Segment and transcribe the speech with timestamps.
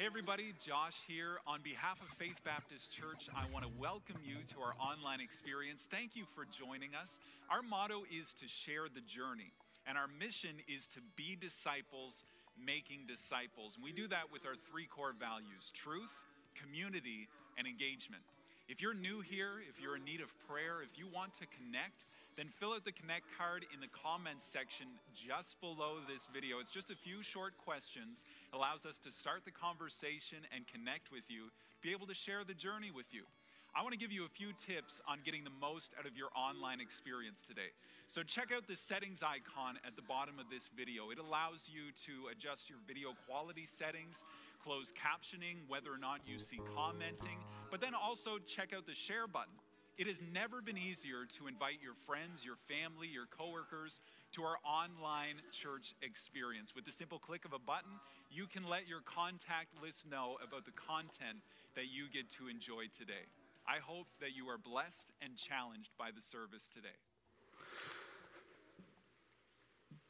[0.00, 1.44] Hey, everybody, Josh here.
[1.46, 5.84] On behalf of Faith Baptist Church, I want to welcome you to our online experience.
[5.84, 7.20] Thank you for joining us.
[7.52, 9.52] Our motto is to share the journey,
[9.84, 12.24] and our mission is to be disciples,
[12.56, 13.76] making disciples.
[13.76, 16.16] And we do that with our three core values truth,
[16.56, 17.28] community,
[17.60, 18.24] and engagement.
[18.72, 22.08] If you're new here, if you're in need of prayer, if you want to connect,
[22.40, 26.56] then fill out the Connect card in the comments section just below this video.
[26.56, 28.24] It's just a few short questions,
[28.56, 31.52] allows us to start the conversation and connect with you,
[31.84, 33.28] be able to share the journey with you.
[33.76, 36.32] I want to give you a few tips on getting the most out of your
[36.32, 37.76] online experience today.
[38.08, 41.12] So, check out the settings icon at the bottom of this video.
[41.12, 44.24] It allows you to adjust your video quality settings,
[44.64, 47.36] close captioning, whether or not you see commenting,
[47.70, 49.52] but then also check out the share button.
[49.98, 54.00] It has never been easier to invite your friends, your family, your coworkers
[54.32, 56.74] to our online church experience.
[56.74, 60.64] With the simple click of a button, you can let your contact list know about
[60.64, 61.44] the content
[61.74, 63.28] that you get to enjoy today.
[63.68, 66.96] I hope that you are blessed and challenged by the service today.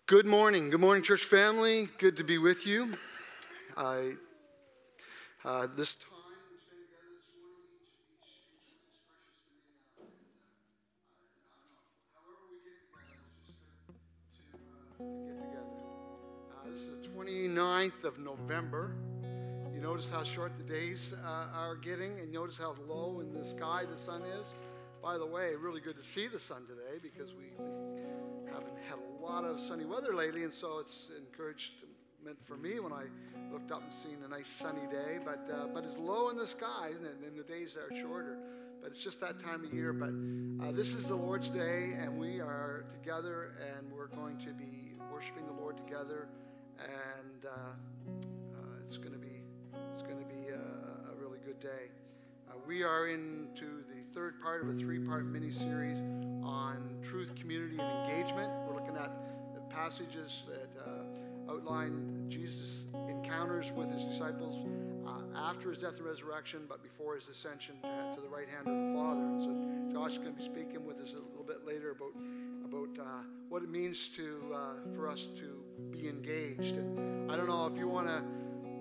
[0.07, 0.71] Good morning.
[0.71, 1.89] Good morning, church family.
[1.99, 2.95] Good to be with you.
[3.77, 4.13] I,
[5.45, 6.20] uh, this get
[17.61, 18.95] 29th of November.
[19.75, 23.45] You notice how short the days uh, are getting, and notice how low in the
[23.45, 24.55] sky the sun is.
[25.03, 27.53] By the way, really good to see the sun today because we
[28.51, 32.95] haven't had a lot of sunny weather lately, and so it's encouragement for me when
[32.95, 33.05] I
[33.53, 35.19] looked up and seen a nice sunny day.
[35.23, 37.17] But uh, but it's low in the sky, isn't it?
[37.27, 38.39] And the days are shorter.
[38.83, 39.93] But it's just that time of year.
[39.93, 44.55] But uh, this is the Lord's day, and we are together, and we're going to
[44.55, 46.29] be worshiping the Lord together,
[46.83, 49.43] and uh, uh, it's going to be
[49.93, 51.91] it's going to be a, a, really good day.
[52.49, 56.01] Uh, we are into the third part of a three-part mini-series
[56.43, 58.51] on truth, community, and engagement.
[58.67, 59.11] We're looking at
[59.71, 60.69] passages that
[61.49, 64.67] outline Jesus' encounters with his disciples
[65.37, 68.93] after his death and resurrection, but before his ascension to the right hand of the
[68.95, 69.21] Father.
[69.21, 69.51] And so
[69.93, 72.13] Josh is going to be speaking with us a little bit later about
[72.95, 74.59] about uh, what it means to uh,
[74.97, 76.77] for us to be engaged.
[76.77, 78.23] And I don't know if you want to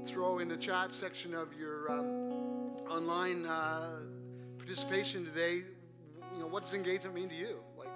[0.06, 4.00] throw in the chat section of your um, online uh,
[4.58, 5.64] participation today.
[6.34, 7.58] You know, what does engagement mean to you?
[7.78, 7.90] Like,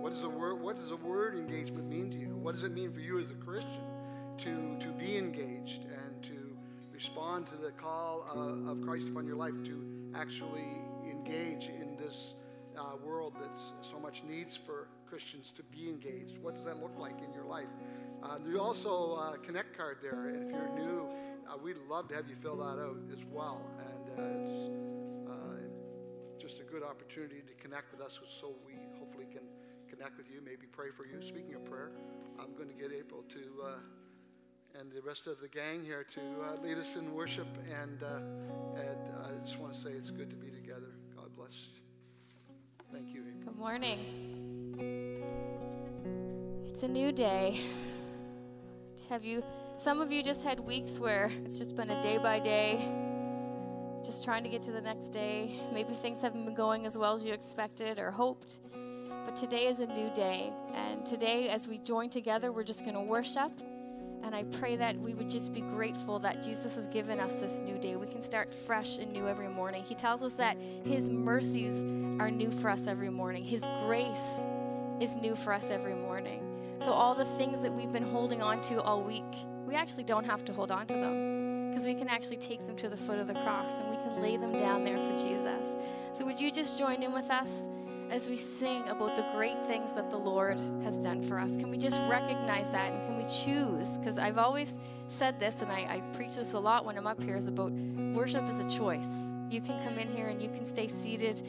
[0.00, 0.60] what does the word?
[0.60, 2.36] What does the word engagement mean to you?
[2.36, 3.82] What does it mean for you as a Christian
[4.38, 6.56] to to be engaged and to
[6.92, 10.68] respond to the call uh, of Christ upon your life to actually
[11.04, 12.34] engage in this
[12.78, 13.50] uh, world that
[13.90, 16.38] so much needs for Christians to be engaged?
[16.38, 17.68] What does that look like in your life?
[18.22, 21.08] Uh, there's also a Connect card there, and if you're new,
[21.48, 23.60] uh, we'd love to have you fill that out as well.
[23.78, 29.26] And uh, it's uh, just a good opportunity to connect with us, so we hopefully
[29.32, 29.42] can
[29.90, 31.20] connect with you, maybe pray for you.
[31.26, 31.92] Speaking of prayer,
[32.38, 33.74] I'm going to get April to uh,
[34.78, 37.46] and the rest of the gang here to uh, lead us in worship.
[37.80, 40.94] And, uh, and I just want to say it's good to be together.
[41.14, 41.81] God bless you.
[42.92, 43.22] Thank you.
[43.42, 43.98] Good morning.
[46.68, 47.62] It's a new day.
[49.08, 49.42] Have you,
[49.78, 52.86] some of you just had weeks where it's just been a day by day,
[54.04, 55.58] just trying to get to the next day.
[55.72, 58.58] Maybe things haven't been going as well as you expected or hoped.
[59.24, 60.52] But today is a new day.
[60.74, 63.52] And today, as we join together, we're just going to worship
[64.22, 67.60] and I pray that we would just be grateful that Jesus has given us this
[67.60, 67.96] new day.
[67.96, 69.82] We can start fresh and new every morning.
[69.82, 71.82] He tells us that His mercies
[72.20, 74.18] are new for us every morning, His grace
[75.00, 76.42] is new for us every morning.
[76.80, 79.22] So, all the things that we've been holding on to all week,
[79.66, 82.76] we actually don't have to hold on to them because we can actually take them
[82.76, 85.66] to the foot of the cross and we can lay them down there for Jesus.
[86.12, 87.48] So, would you just join in with us?
[88.12, 91.56] As we sing about the great things that the Lord has done for us?
[91.56, 93.96] Can we just recognize that and can we choose?
[93.96, 94.76] Because I've always
[95.08, 97.72] said this, and I, I preach this a lot when I'm up here, is about
[97.72, 99.08] worship is a choice.
[99.48, 101.42] You can come in here and you can stay seated,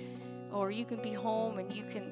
[0.54, 2.04] or you can be home and you can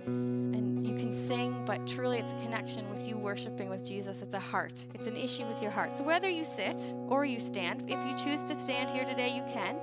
[0.53, 4.21] and you can sing, but truly it's a connection with you worshiping with Jesus.
[4.21, 4.85] It's a heart.
[4.93, 5.95] It's an issue with your heart.
[5.95, 9.43] So whether you sit or you stand, if you choose to stand here today, you
[9.53, 9.77] can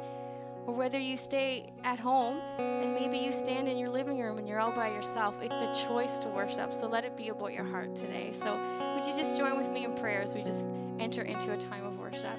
[0.69, 4.47] or whether you stay at home and maybe you stand in your living room and
[4.47, 6.75] you're all by yourself, it's a choice to worship.
[6.75, 8.33] So let it be about your heart today.
[8.33, 8.55] So
[8.95, 10.67] would you just join with me in prayer as we just
[10.99, 12.39] enter into a time of worship?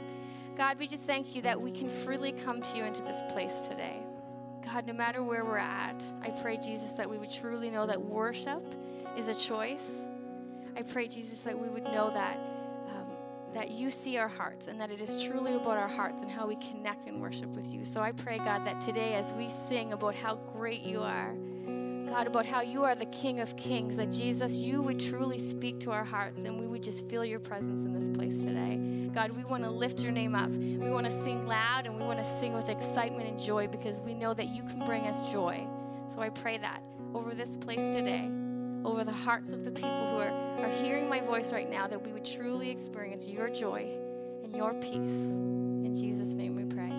[0.55, 3.67] God, we just thank you that we can freely come to you into this place
[3.67, 3.97] today.
[4.63, 7.99] God, no matter where we're at, I pray, Jesus, that we would truly know that
[7.99, 8.61] worship
[9.17, 10.05] is a choice.
[10.77, 12.37] I pray, Jesus, that we would know that
[13.53, 16.47] that you see our hearts and that it is truly about our hearts and how
[16.47, 17.83] we connect and worship with you.
[17.83, 21.33] So I pray, God, that today as we sing about how great you are,
[22.09, 25.79] God, about how you are the King of Kings, that Jesus, you would truly speak
[25.81, 28.77] to our hearts and we would just feel your presence in this place today.
[29.13, 30.49] God, we want to lift your name up.
[30.49, 34.01] We want to sing loud and we want to sing with excitement and joy because
[34.01, 35.65] we know that you can bring us joy.
[36.09, 36.81] So I pray that
[37.13, 38.29] over this place today,
[38.85, 42.01] over the hearts of the people who are, are hearing my voice right now, that
[42.01, 43.87] we would truly experience your joy
[44.43, 44.95] and your peace.
[44.95, 46.89] In Jesus' name we pray.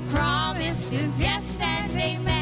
[0.00, 2.37] promise is yes and amen.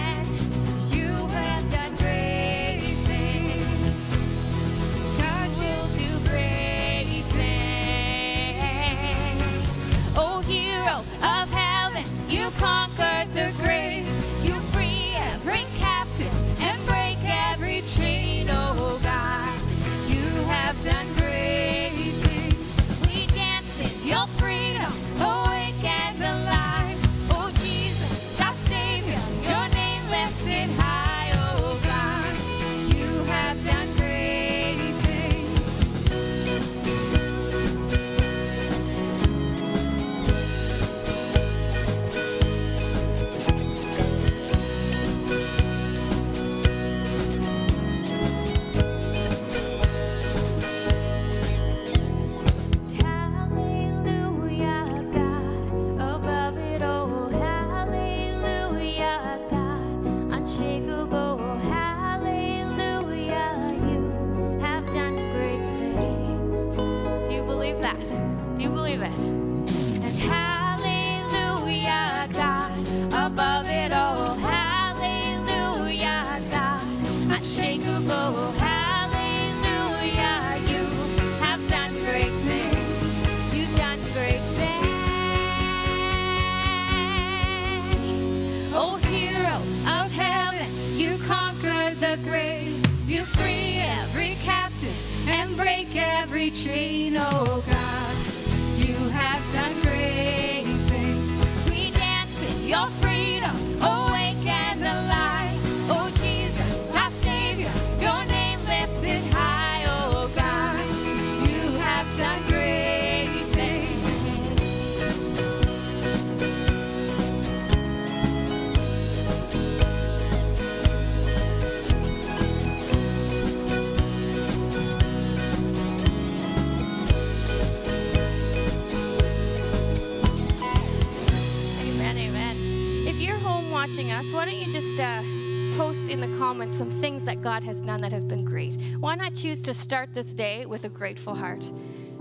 [136.06, 138.76] Post in the comments some things that God has done that have been great.
[139.00, 141.64] Why not choose to start this day with a grateful heart?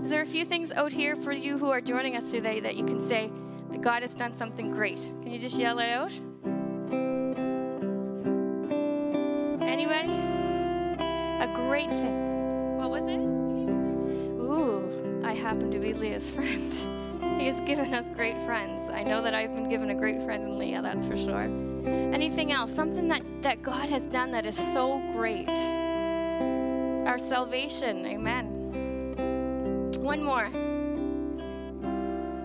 [0.02, 2.76] Is there a few things out here for you who are joining us today that
[2.76, 3.30] you can say
[3.70, 5.10] that God has done something great?
[5.22, 6.12] Can you just yell it out?
[9.62, 10.12] Anybody?
[11.42, 12.76] A great thing.
[12.78, 13.20] What was it?
[14.40, 16.74] Ooh, I happen to be Leah's friend.
[17.38, 18.88] He has given us great friends.
[18.88, 21.75] I know that I've been given a great friend in Leah, that's for sure.
[21.86, 22.74] Anything else?
[22.74, 25.48] Something that, that God has done that is so great.
[27.06, 29.92] Our salvation, amen.
[30.00, 30.48] One more.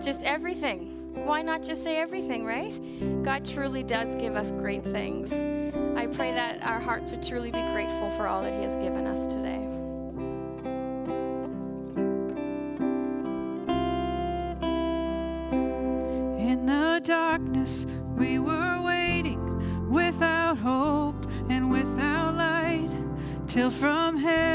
[0.02, 0.88] Just everything.
[1.24, 2.78] Why not just say everything, right?
[3.22, 5.32] God truly does give us great things.
[5.96, 9.06] I pray that our hearts would truly be grateful for all that He has given
[9.06, 9.62] us today.
[16.42, 18.71] In the darkness, we were
[23.52, 24.51] Till from heaven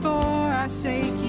[0.00, 1.27] for our sake,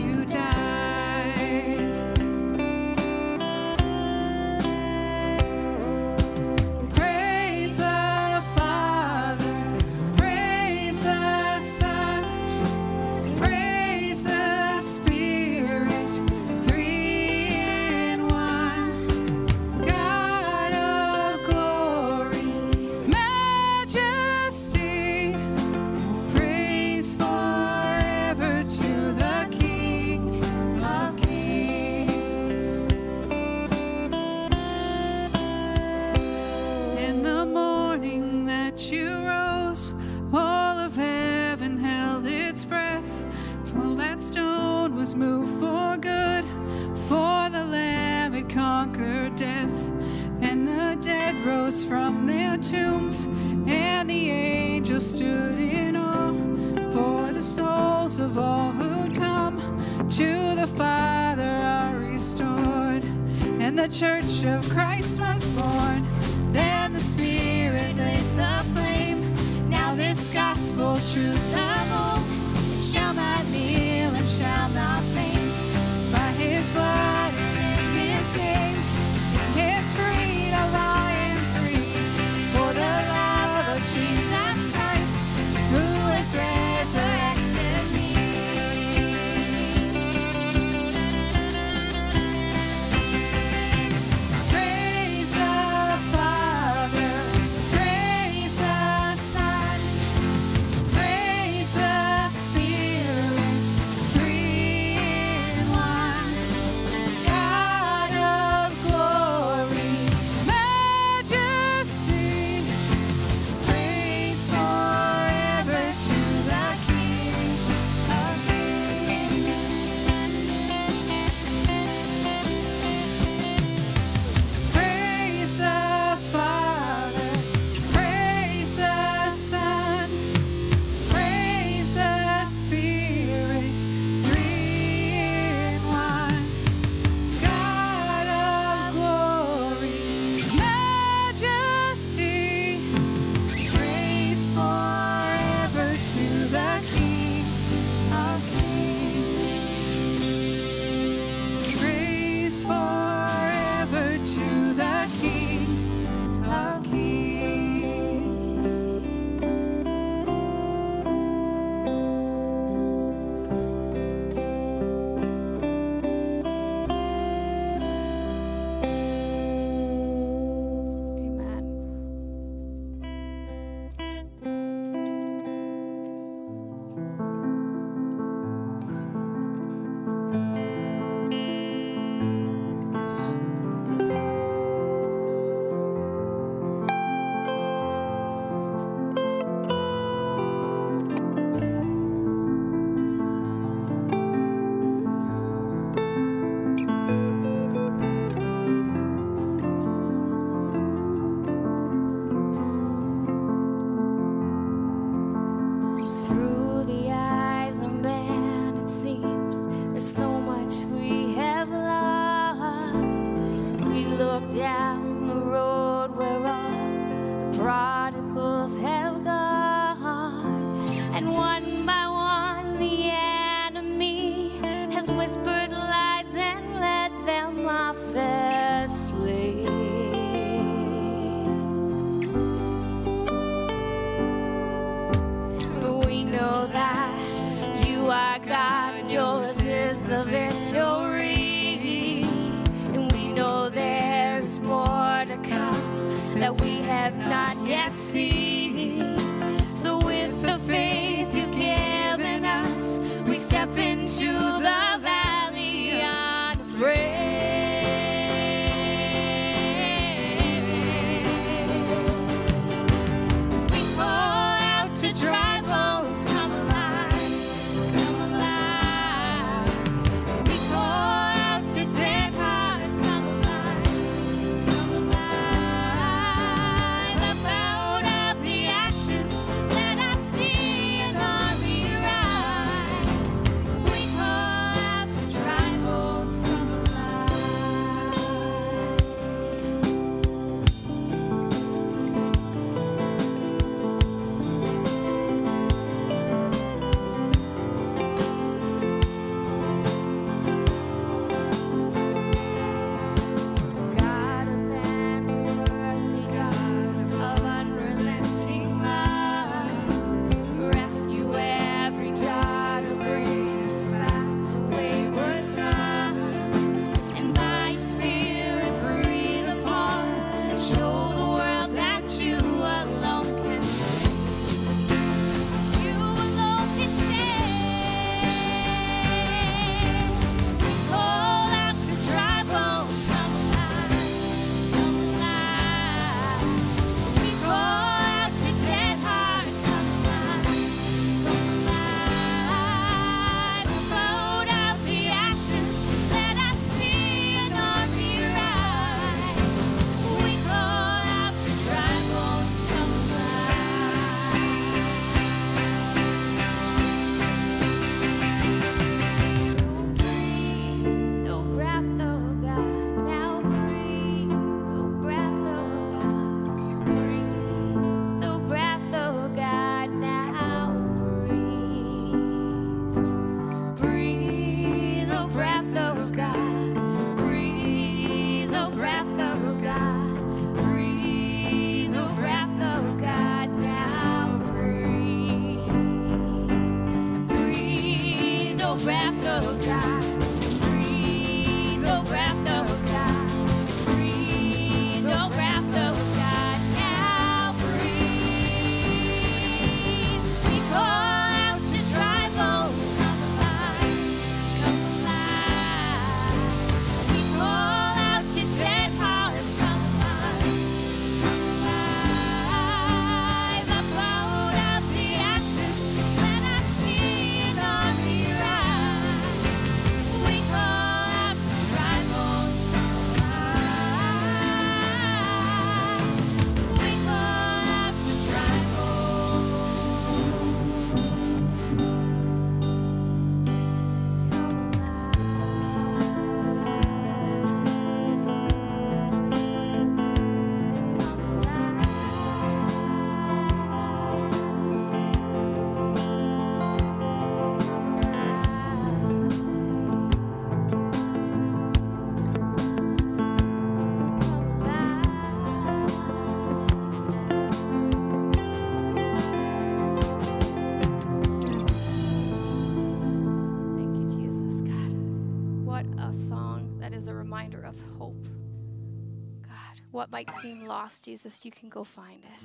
[470.11, 472.41] might seem lost, Jesus, you can go find it.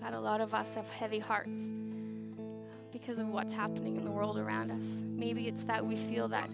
[0.00, 1.72] God, a lot of us have heavy hearts
[2.92, 5.02] because of what's happening in the world around us.
[5.04, 6.48] Maybe it's that we feel that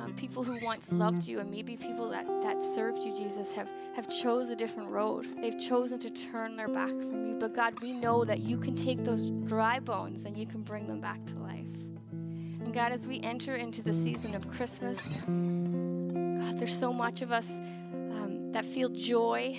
[0.00, 3.68] um, people who once loved you and maybe people that, that served you, Jesus, have,
[3.94, 5.26] have chose a different road.
[5.40, 7.36] They've chosen to turn their back from you.
[7.38, 10.86] But God, we know that you can take those dry bones and you can bring
[10.86, 11.66] them back to life.
[12.12, 14.98] And God, as we enter into the season of Christmas,
[16.40, 19.56] God, there's so much of us um, that feel joy,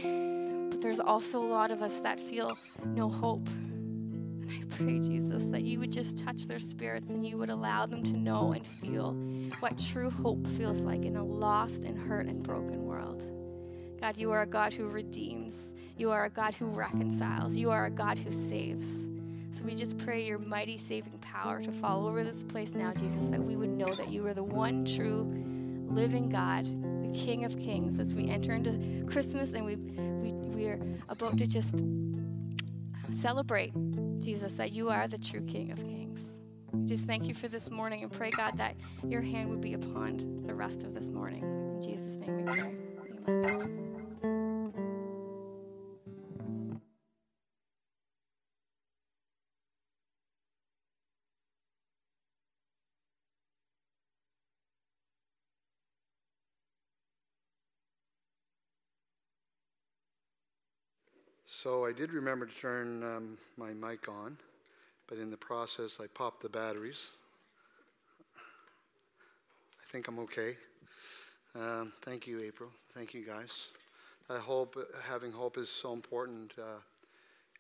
[0.72, 3.48] but there's also a lot of us that feel no hope.
[3.50, 7.86] And I pray, Jesus, that you would just touch their spirits and you would allow
[7.86, 9.14] them to know and feel
[9.60, 13.28] what true hope feels like in a lost and hurt and broken world.
[14.00, 15.74] God, you are a God who redeems.
[15.98, 17.58] You are a God who reconciles.
[17.58, 19.08] You are a God who saves.
[19.52, 23.26] So we just pray your mighty saving power to fall over this place now, Jesus,
[23.26, 25.51] that we would know that you are the one true
[25.92, 30.66] living God, the King of Kings, as we enter into Christmas and we, we, we
[30.68, 31.84] are about to just
[33.22, 33.74] celebrate,
[34.20, 36.20] Jesus, that you are the true King of Kings.
[36.72, 38.76] We just thank you for this morning and pray, God, that
[39.08, 41.44] your hand would be upon the rest of this morning.
[41.44, 42.74] In Jesus' name we pray.
[43.28, 43.91] Amen.
[61.54, 64.38] So I did remember to turn um, my mic on,
[65.08, 67.08] but in the process I popped the batteries.
[68.38, 70.56] I think I'm okay.
[71.54, 72.70] Um, thank you, April.
[72.94, 73.52] Thank you, guys.
[74.30, 76.54] I hope having hope is so important.
[76.58, 76.80] Uh,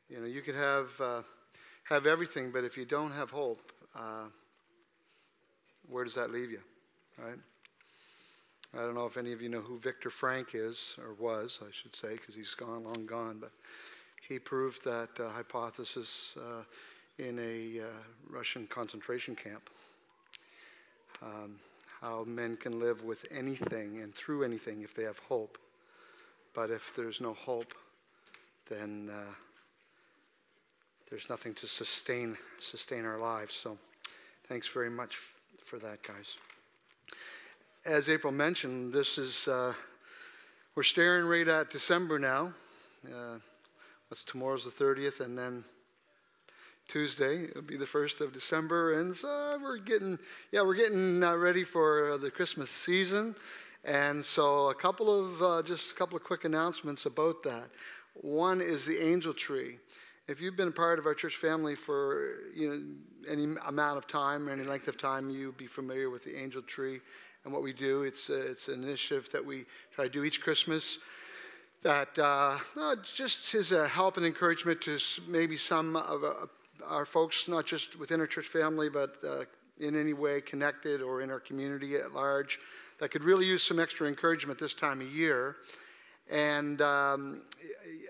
[0.10, 1.22] you know, you could have uh,
[1.84, 4.28] have everything, but if you don't have hope, uh,
[5.90, 6.62] where does that leave you,
[7.18, 7.38] right?
[8.74, 11.72] I don't know if any of you know who Viktor Frankl is, or was, I
[11.72, 13.52] should say, because he's gone, long gone, but
[14.28, 16.64] he proved that uh, hypothesis uh,
[17.18, 17.88] in a uh,
[18.30, 19.70] Russian concentration camp.
[21.22, 21.60] Um,
[22.02, 25.58] how men can live with anything and through anything if they have hope.
[26.54, 27.74] But if there's no hope,
[28.70, 29.34] then uh,
[31.10, 33.54] there's nothing to sustain sustain our lives.
[33.54, 33.78] So,
[34.48, 35.18] thanks very much
[35.64, 36.36] for that, guys.
[37.84, 39.74] As April mentioned, this is uh,
[40.76, 42.54] we're staring right at December now.
[43.04, 43.38] Uh,
[44.08, 45.66] that's tomorrow's the 30th, and then
[46.88, 50.20] Tuesday it'll be the 1st of December, and so we're getting
[50.52, 53.36] yeah we're getting uh, ready for the Christmas season,
[53.84, 57.68] and so a couple of uh, just a couple of quick announcements about that.
[58.14, 59.80] One is the angel tree.
[60.28, 62.82] If you've been a part of our church family for you know
[63.28, 67.02] any amount of time, any length of time, you'd be familiar with the angel tree
[67.44, 68.04] and what we do.
[68.04, 70.98] It's uh, it's an initiative that we try to do each Christmas
[71.84, 72.58] that uh,
[73.16, 76.34] just is a help and encouragement to maybe some of uh,
[76.86, 79.46] our folks, not just within our church family, but uh,
[79.80, 82.60] in any way connected or in our community at large,
[83.00, 85.56] that could really use some extra encouragement this time of year.
[86.30, 87.42] And um,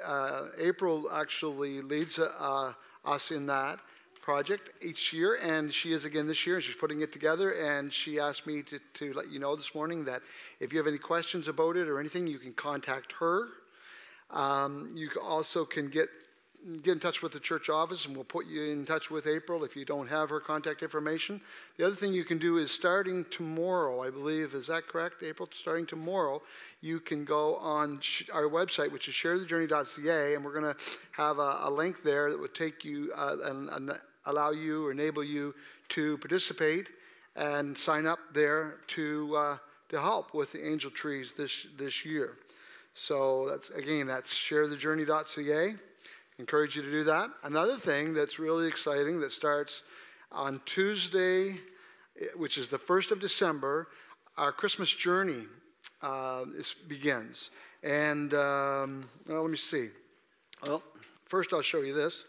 [0.05, 2.73] uh, April actually leads uh,
[3.05, 3.79] us in that
[4.21, 7.51] project each year, and she is again this year, and she's putting it together.
[7.51, 10.21] And she asked me to, to let you know this morning that
[10.59, 13.47] if you have any questions about it or anything, you can contact her
[14.31, 16.07] um, you also can get
[16.83, 19.63] get in touch with the church office and we'll put you in touch with April
[19.63, 21.41] if you don't have her contact information.
[21.77, 25.49] The other thing you can do is starting tomorrow, I believe, is that correct, April?
[25.59, 26.39] Starting tomorrow,
[26.79, 27.99] you can go on
[28.31, 30.79] our website, which is sharethejourney.ca, and we're going to
[31.13, 34.91] have a, a, link there that would take you uh, and, and allow you or
[34.91, 35.53] enable you
[35.89, 36.87] to participate
[37.35, 39.57] and sign up there to, uh,
[39.89, 42.37] to help with the angel trees this, this year.
[42.93, 45.75] So that's again, that's sharethejourney.ca.
[46.39, 47.29] Encourage you to do that.
[47.43, 49.83] Another thing that's really exciting that starts
[50.31, 51.57] on Tuesday,
[52.35, 53.87] which is the first of December,
[54.37, 55.45] our Christmas journey
[56.01, 56.45] uh,
[56.87, 57.51] begins.
[57.83, 59.89] And um, well, let me see.
[60.65, 60.83] Well,
[61.25, 62.25] first I'll show you this.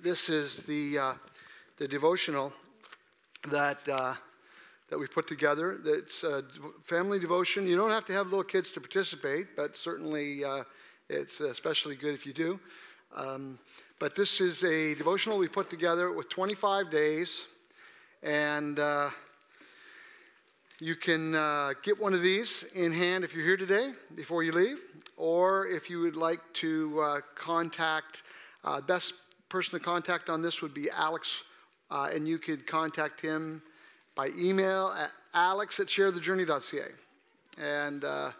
[0.00, 1.14] This is the uh,
[1.78, 2.52] the devotional
[3.50, 3.88] that.
[3.88, 4.14] Uh,
[4.90, 5.78] that we've put together.
[5.84, 6.42] It's a
[6.82, 7.66] family devotion.
[7.66, 10.64] You don't have to have little kids to participate, but certainly uh,
[11.10, 12.58] it's especially good if you do.
[13.14, 13.58] Um,
[13.98, 17.42] but this is a devotional we put together with 25 days,
[18.22, 19.10] and uh,
[20.80, 24.52] you can uh, get one of these in hand if you're here today before you
[24.52, 24.78] leave,
[25.18, 28.22] or if you would like to uh, contact,
[28.64, 29.12] uh, best
[29.48, 31.42] person to contact on this would be Alex,
[31.90, 33.62] uh, and you could contact him
[34.14, 36.88] by email at alex at sharethejourney.ca.
[37.58, 38.30] And, uh,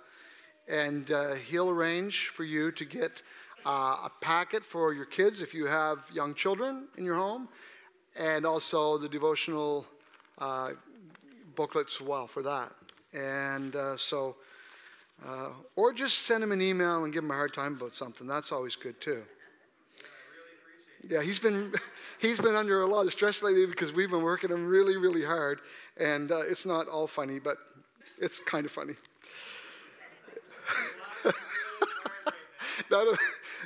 [0.68, 3.22] and uh, he'll arrange for you to get
[3.64, 7.48] uh, a packet for your kids if you have young children in your home,
[8.16, 9.86] and also the devotional
[10.38, 10.70] uh,
[11.54, 12.72] booklets as well for that.
[13.14, 14.36] And uh, so,
[15.74, 18.26] or just send him an email and give him a hard time about something.
[18.26, 19.22] That's always good too.
[21.08, 21.72] Yeah, he's been
[22.18, 25.24] he's been under a lot of stress lately because we've been working him really, really
[25.24, 25.60] hard,
[25.96, 27.58] and uh, it's not all funny, but
[28.18, 28.94] it's kind of funny.
[32.90, 33.18] none, of,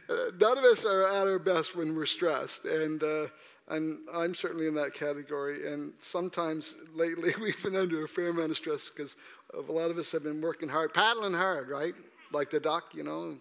[0.41, 3.27] none of us are at our best when we're stressed, and uh,
[3.69, 5.73] and I'm certainly in that category.
[5.73, 9.17] And sometimes lately we've been under a fair amount of stress because
[9.55, 11.95] a lot of us have been working hard, paddling hard, right?
[12.33, 13.37] Like the duck, you know,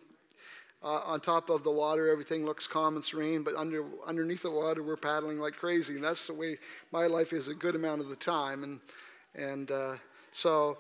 [0.84, 4.52] uh, on top of the water, everything looks calm and serene, but under, underneath the
[4.52, 5.96] water, we're paddling like crazy.
[5.96, 6.58] And that's the way
[6.92, 8.64] my life is a good amount of the time.
[8.64, 8.80] And,
[9.36, 9.96] and uh,
[10.32, 10.80] so,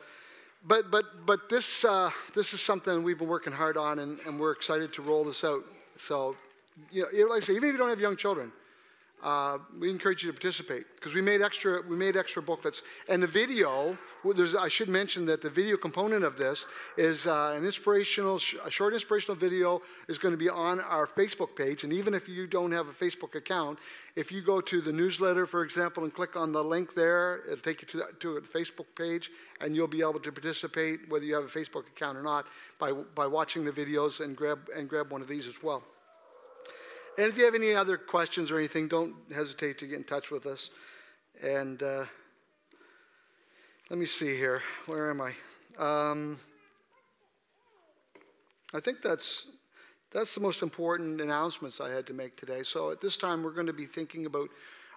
[0.66, 4.40] but, but, but this, uh, this is something we've been working hard on, and, and
[4.40, 5.64] we're excited to roll this out.
[5.98, 6.36] So,
[6.92, 8.52] you know, like I say, even if you don't have young children,
[9.24, 12.82] uh, we encourage you to participate because we made extra we made extra booklets.
[13.08, 13.98] And the video
[14.60, 16.66] i should mention that the video component of this
[16.98, 21.56] is uh, an inspirational a short inspirational video is going to be on our facebook
[21.56, 21.84] page.
[21.84, 23.80] And even if you don't have a facebook account
[24.16, 27.58] if you go to the newsletter for example and click on the link there it'll
[27.58, 31.36] take you to, to a facebook page and you'll be able to participate whether you
[31.36, 32.46] have a facebook account or not
[32.80, 35.84] by, by watching the videos and grab and grab one of these as well
[37.18, 40.32] and if you have any other questions or anything, don't hesitate to get in touch
[40.32, 40.70] with us.
[41.44, 42.06] And uh,
[43.90, 44.62] let me see here.
[44.86, 45.34] Where am I?
[45.78, 46.40] Um,
[48.74, 49.48] I think that's
[50.12, 52.64] that's the most important announcements I had to make today.
[52.64, 54.50] So at this time, we're going to be thinking about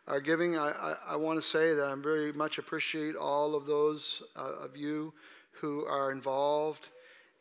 [0.09, 0.59] our giving.
[0.59, 4.65] I, I, I want to say that I very much appreciate all of those uh,
[4.65, 5.13] of you
[5.53, 6.89] who are involved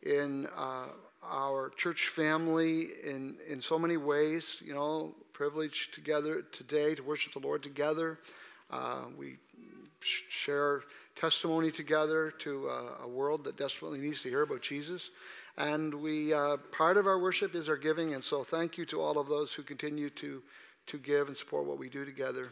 [0.04, 0.88] in uh,
[1.30, 7.34] our church family in, in so many ways, you know, privileged together today to worship
[7.34, 8.20] the Lord together.
[8.70, 9.38] Uh, we
[10.02, 10.82] share
[11.16, 15.10] testimony together to uh, a world that desperately needs to hear about Jesus.
[15.58, 18.14] And we, uh, part of our worship is our giving.
[18.14, 20.42] And so thank you to all of those who continue to,
[20.88, 22.50] to give and support what we do together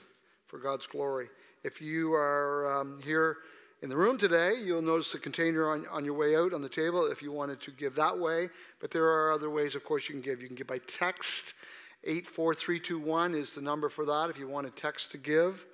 [0.48, 1.30] for God's glory.
[1.64, 3.38] If you are um, here,
[3.82, 6.70] in the room today, you'll notice the container on, on your way out on the
[6.70, 8.50] table if you wanted to give that way.
[8.80, 10.40] But there are other ways, of course, you can give.
[10.40, 11.56] You can give by text.
[12.04, 15.66] 84321 is the number for that if you want a text to give.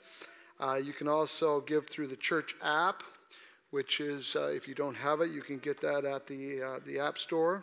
[0.60, 3.03] Uh, you can also give through the church app,
[3.72, 6.80] which is, uh, if you don't have it, you can get that at the, uh,
[6.86, 7.62] the App Store.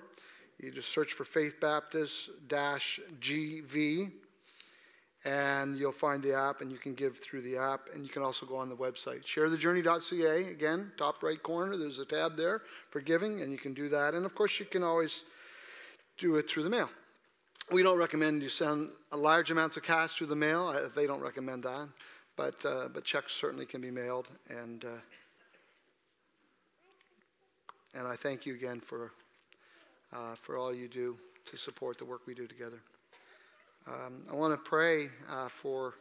[0.60, 4.12] You just search for Faith Baptist GV
[5.24, 8.22] and you'll find the app and you can give through the app and you can
[8.22, 13.00] also go on the website sharethejourney.ca again top right corner there's a tab there for
[13.00, 15.22] giving and you can do that and of course you can always
[16.18, 16.90] do it through the mail
[17.72, 21.62] we don't recommend you send large amounts of cash through the mail they don't recommend
[21.62, 21.88] that
[22.36, 24.88] but uh, but checks certainly can be mailed and uh,
[27.94, 29.12] and I thank you again for
[30.12, 31.16] uh, for all you do
[31.46, 32.80] to support the work we do together.
[33.86, 35.94] Um, I want to pray uh, for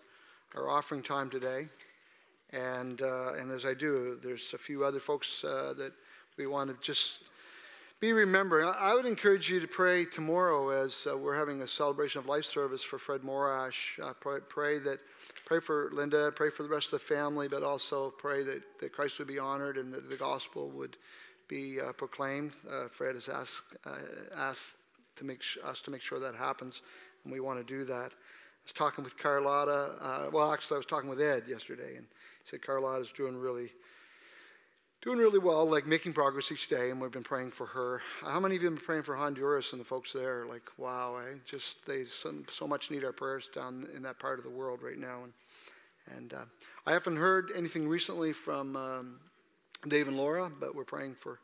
[0.56, 1.68] our offering time today.
[2.52, 5.92] And, uh, and as I do, there's a few other folks uh, that
[6.38, 7.20] we want to just
[8.00, 8.70] be remembering.
[8.70, 12.46] I would encourage you to pray tomorrow as uh, we're having a celebration of life
[12.46, 14.00] service for Fred Morash.
[14.22, 15.00] Pray, pray, that,
[15.44, 18.94] pray for Linda, pray for the rest of the family, but also pray that, that
[18.94, 20.96] Christ would be honored and that the gospel would
[21.50, 22.54] be uh, proclaimed.
[22.70, 23.64] Uh, Fred has asked,
[24.38, 24.78] asked
[25.18, 26.82] to make us to make sure that happens
[27.24, 28.12] and we want to do that.
[28.12, 29.96] I was talking with Carlotta.
[30.02, 32.06] Uh, well, actually, I was talking with Ed yesterday, and
[32.44, 33.72] he said Carlotta's doing really,
[35.02, 38.02] doing really well, like making progress each day, and we've been praying for her.
[38.22, 40.46] How many of you have been praying for Honduras and the folks there?
[40.46, 44.40] Like, wow, I just they so, so much need our prayers down in that part
[44.40, 45.34] of the world right now, and
[46.18, 46.46] and uh,
[46.86, 49.20] I haven't heard anything recently from um,
[49.88, 51.40] Dave and Laura, but we're praying for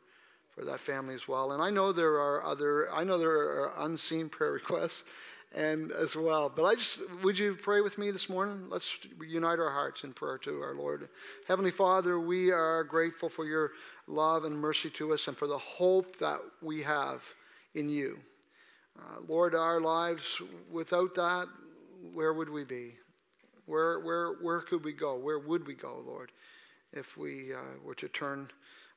[0.54, 1.52] for that family as well.
[1.52, 5.04] And I know there are other, I know there are unseen prayer requests
[5.52, 6.48] and as well.
[6.48, 8.68] But I just, would you pray with me this morning?
[8.68, 8.96] Let's
[9.26, 11.08] unite our hearts in prayer to our Lord.
[11.48, 13.72] Heavenly Father, we are grateful for your
[14.06, 17.22] love and mercy to us and for the hope that we have
[17.74, 18.18] in you.
[18.98, 20.40] Uh, Lord, our lives,
[20.70, 21.46] without that,
[22.12, 22.94] where would we be?
[23.66, 25.16] Where, where, where could we go?
[25.16, 26.32] Where would we go, Lord,
[26.92, 28.48] if we uh, were to turn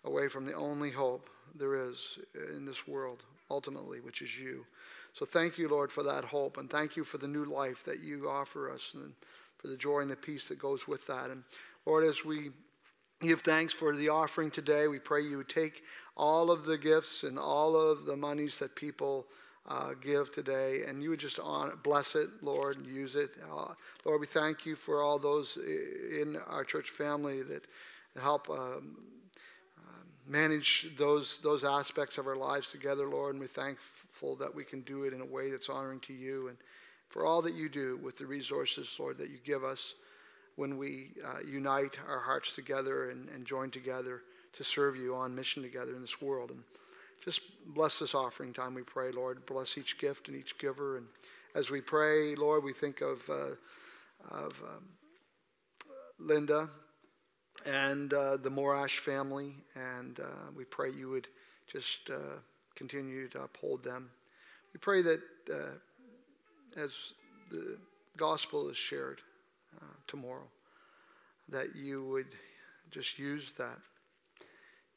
[0.03, 2.17] away from the only hope there is
[2.55, 4.65] in this world, ultimately, which is you?
[5.13, 8.01] So thank you, Lord, for that hope, and thank you for the new life that
[8.01, 9.13] you offer us, and
[9.57, 11.29] for the joy and the peace that goes with that.
[11.29, 11.43] And
[11.85, 12.49] Lord, as we
[13.21, 15.83] give thanks for the offering today, we pray you would take
[16.17, 19.27] all of the gifts and all of the monies that people
[19.69, 23.31] uh, give today, and you would just on, bless it, Lord, and use it.
[23.49, 23.73] Uh,
[24.05, 27.65] Lord, we thank you for all those in our church family that
[28.19, 28.49] help.
[28.49, 28.97] Um,
[29.77, 33.77] uh, manage those those aspects of our lives together, Lord, and we thank
[34.39, 36.57] that we can do it in a way that's honoring to you and
[37.09, 39.93] for all that you do with the resources, Lord, that you give us
[40.55, 44.21] when we uh, unite our hearts together and, and join together
[44.53, 46.51] to serve you on mission together in this world.
[46.51, 46.63] And
[47.23, 49.45] just bless this offering time, we pray, Lord.
[49.45, 50.97] Bless each gift and each giver.
[50.97, 51.05] And
[51.53, 53.55] as we pray, Lord, we think of, uh,
[54.31, 54.89] of um,
[56.19, 56.69] Linda
[57.65, 61.27] and uh, the Morash family, and uh, we pray you would
[61.71, 62.37] just uh,
[62.75, 64.09] continue to uphold them.
[64.73, 65.21] We pray that
[65.51, 66.91] uh, as
[67.51, 67.77] the
[68.17, 69.21] gospel is shared
[69.81, 70.47] uh, tomorrow,
[71.49, 72.27] that you would
[72.91, 73.77] just use that,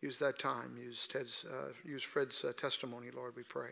[0.00, 3.34] use that time, use Ted's, uh, use Fred's uh, testimony, Lord.
[3.36, 3.70] We pray,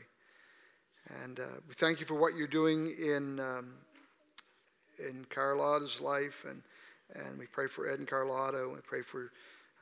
[1.22, 3.74] and uh, we thank you for what you're doing in um,
[4.98, 6.62] in Carlotta's life, and,
[7.14, 9.32] and we pray for Ed and Carlotta, and we pray for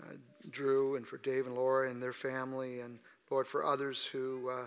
[0.02, 0.14] uh,
[0.50, 2.98] Drew and for Dave and Laura and their family, and
[3.32, 4.66] Lord, for others who, uh,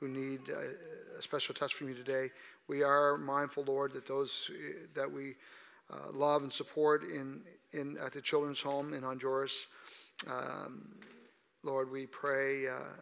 [0.00, 2.30] who need a, a special touch from you today.
[2.66, 5.34] We are mindful, Lord, that those uh, that we
[5.92, 7.42] uh, love and support in,
[7.72, 9.52] in, at the children's home in Honduras,
[10.26, 10.88] um,
[11.62, 12.96] Lord, we pray uh,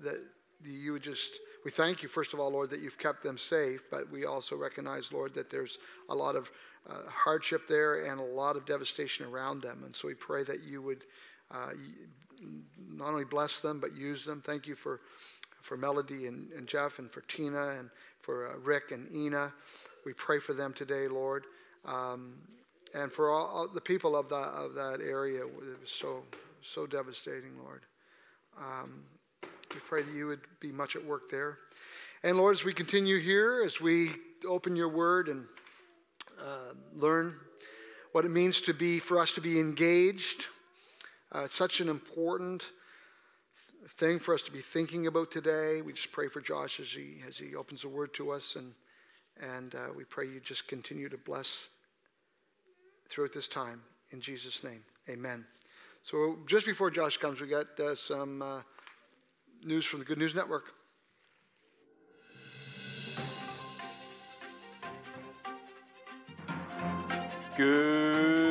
[0.00, 0.18] that
[0.64, 3.82] you would just, we thank you, first of all, Lord, that you've kept them safe,
[3.88, 5.78] but we also recognize, Lord, that there's
[6.08, 6.50] a lot of
[6.88, 9.82] uh, hardship there and a lot of devastation around them.
[9.84, 11.04] And so we pray that you would
[11.52, 11.70] uh,
[12.92, 14.42] not only bless them, but use them.
[14.44, 15.00] Thank you for,
[15.62, 19.52] for Melody and, and Jeff and for Tina and for uh, Rick and Ina.
[20.04, 21.44] We pray for them today, Lord.
[21.84, 22.34] Um,
[22.94, 26.22] and for all, all, the people of that, of that area, it was so,
[26.62, 27.82] so devastating, Lord.
[28.58, 29.04] Um,
[29.42, 31.58] we pray that you would be much at work there.
[32.22, 34.12] And Lord, as we continue here, as we
[34.46, 35.44] open your word and
[36.40, 37.36] uh, learn
[38.12, 40.46] what it means to be, for us to be engaged,
[41.32, 42.64] uh, such an important
[43.88, 45.80] thing for us to be thinking about today.
[45.82, 48.72] We just pray for Josh as he, as he opens the word to us, and,
[49.40, 51.68] and uh, we pray you just continue to bless
[53.08, 53.80] throughout this time.
[54.10, 55.44] In Jesus' name, amen.
[56.02, 58.60] So just before Josh comes, we got uh, some uh,
[59.64, 60.64] news from the Good News Network.
[67.56, 68.49] Good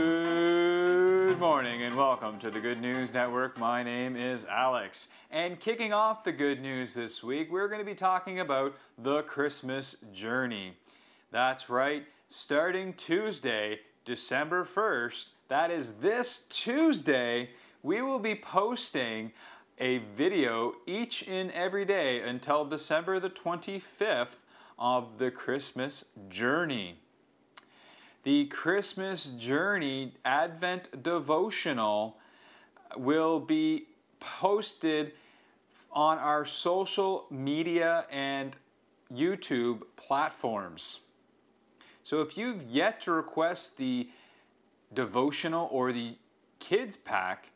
[1.99, 3.59] welcome to the Good News Network.
[3.59, 5.09] My name is Alex.
[5.31, 9.23] And kicking off the good news this week, we're going to be talking about the
[9.23, 10.77] Christmas journey.
[11.31, 17.49] That's right, starting Tuesday, December 1st, that is this Tuesday,
[17.83, 19.33] we will be posting
[19.77, 24.37] a video each and every day until December the 25th
[24.77, 26.95] of the Christmas journey.
[28.23, 32.17] The Christmas journey Advent devotional
[32.97, 33.85] will be
[34.19, 35.13] posted
[35.91, 38.55] on our social media and
[39.13, 40.99] YouTube platforms.
[42.03, 44.09] So if you've yet to request the
[44.93, 46.15] devotional or the
[46.59, 47.51] kids pack,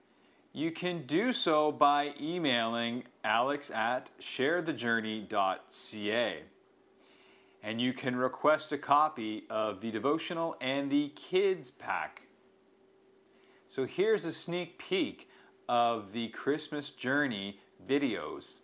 [0.53, 6.43] you can do so by emailing alex at sharethejourney.ca.
[7.64, 12.24] And you can request a copy of the devotional and the kids pack.
[13.68, 15.30] So here's a sneak peek
[15.70, 18.59] of the Christmas Journey videos.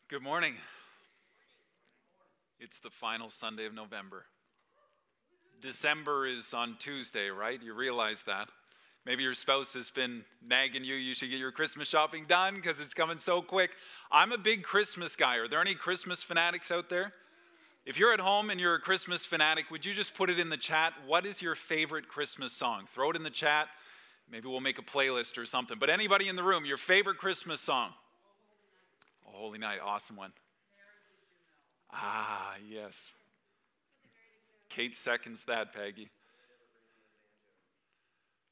[0.08, 0.56] Good morning.
[2.60, 4.26] It's the final Sunday of November.
[5.62, 7.62] December is on Tuesday, right?
[7.62, 8.50] You realize that.
[9.06, 12.80] Maybe your spouse has been nagging you, you should get your Christmas shopping done because
[12.80, 13.76] it's coming so quick.
[14.12, 15.36] I'm a big Christmas guy.
[15.36, 17.14] Are there any Christmas fanatics out there?
[17.90, 20.50] If you're at home and you're a Christmas fanatic, would you just put it in
[20.50, 20.94] the chat?
[21.08, 22.84] What is your favorite Christmas song?
[22.86, 23.68] Throw it in the chat.
[24.32, 25.80] Maybe we'll make a playlist or something.
[25.80, 27.94] But anybody in the room, your favorite Christmas song?
[29.24, 30.34] Holy Night, awesome one.
[31.92, 33.12] Ah, yes.
[34.70, 36.10] Kate seconds that, Peggy.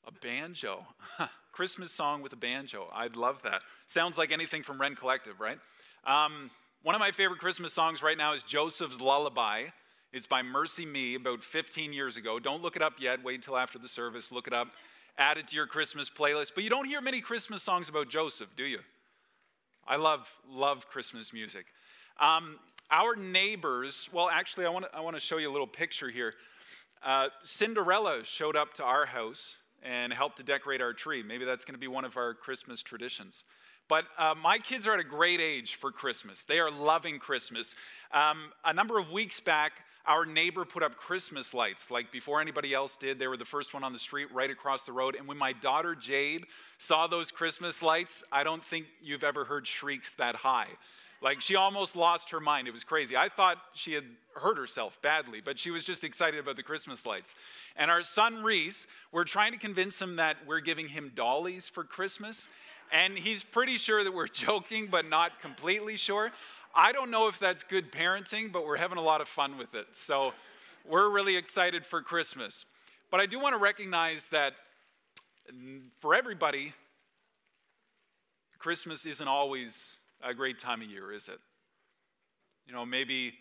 [0.08, 0.84] A banjo.
[1.52, 2.90] Christmas song with a banjo.
[2.92, 3.62] I'd love that.
[3.86, 5.60] Sounds like anything from Rend Collective, right?
[6.08, 6.50] Um,
[6.84, 9.66] one of my favorite Christmas songs right now is Joseph's Lullaby.
[10.14, 12.40] It's by MercyMe about 15 years ago.
[12.40, 13.24] Don't look it up yet.
[13.24, 14.32] Wait until after the service.
[14.32, 14.70] Look it up.
[15.18, 16.52] Add it to your Christmas playlist.
[16.56, 18.80] But you don't hear many Christmas songs about Joseph, do you?
[19.88, 21.66] I love, love Christmas music.
[22.20, 22.60] Um,
[22.90, 26.36] our neighbors, well, actually, I want to I wanna show you a little picture here.
[27.06, 31.24] Uh, Cinderella showed up to our house and helped to decorate our tree.
[31.24, 33.44] Maybe that's going to be one of our Christmas traditions.
[33.90, 36.44] But uh, my kids are at a great age for Christmas.
[36.44, 37.76] They are loving Christmas.
[38.12, 42.74] Um, a number of weeks back, our neighbor put up Christmas lights, like before anybody
[42.74, 43.20] else did.
[43.20, 45.16] They were the first one on the street right across the road.
[45.16, 46.46] And when my daughter Jade
[46.78, 50.68] saw those Christmas lights, I don't think you've ever heard shrieks that high.
[51.22, 52.68] Like she almost lost her mind.
[52.68, 53.18] It was crazy.
[53.18, 57.06] I thought she had hurt herself badly, but she was just excited about the Christmas
[57.06, 57.34] lights.
[57.76, 61.84] And our son Reese, we're trying to convince him that we're giving him dollies for
[61.84, 62.48] Christmas.
[62.92, 66.32] And he's pretty sure that we're joking, but not completely sure.
[66.76, 69.74] I don't know if that's good parenting, but we're having a lot of fun with
[69.74, 69.88] it.
[69.94, 70.34] So
[70.88, 72.66] we're really excited for Christmas.
[73.10, 74.54] But I do want to recognize that
[76.00, 76.74] for everybody,
[78.60, 81.40] Christmas isn't always a great time of year, is it?
[82.66, 83.34] You know, maybe,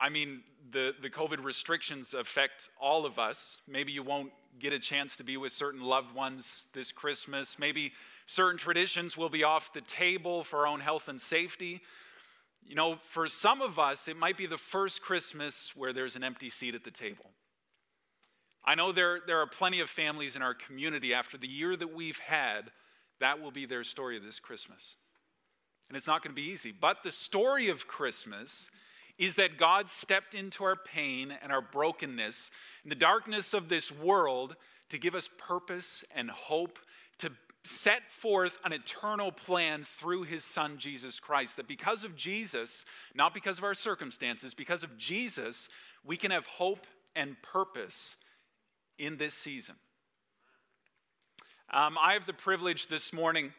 [0.00, 3.60] I mean, the, the COVID restrictions affect all of us.
[3.68, 7.58] Maybe you won't get a chance to be with certain loved ones this Christmas.
[7.58, 7.92] Maybe
[8.26, 11.80] certain traditions will be off the table for our own health and safety.
[12.64, 16.24] You know, for some of us, it might be the first Christmas where there's an
[16.24, 17.26] empty seat at the table.
[18.64, 21.94] I know there, there are plenty of families in our community after the year that
[21.94, 22.70] we've had,
[23.20, 24.96] that will be their story this Christmas.
[25.88, 26.72] And it's not going to be easy.
[26.72, 28.68] But the story of Christmas
[29.18, 32.50] is that God stepped into our pain and our brokenness
[32.84, 34.56] in the darkness of this world
[34.90, 36.78] to give us purpose and hope,
[37.18, 37.30] to
[37.64, 41.56] set forth an eternal plan through his son Jesus Christ.
[41.56, 45.68] That because of Jesus, not because of our circumstances, because of Jesus,
[46.04, 46.86] we can have hope
[47.16, 48.16] and purpose
[48.98, 49.74] in this season.
[51.72, 53.52] Um, I have the privilege this morning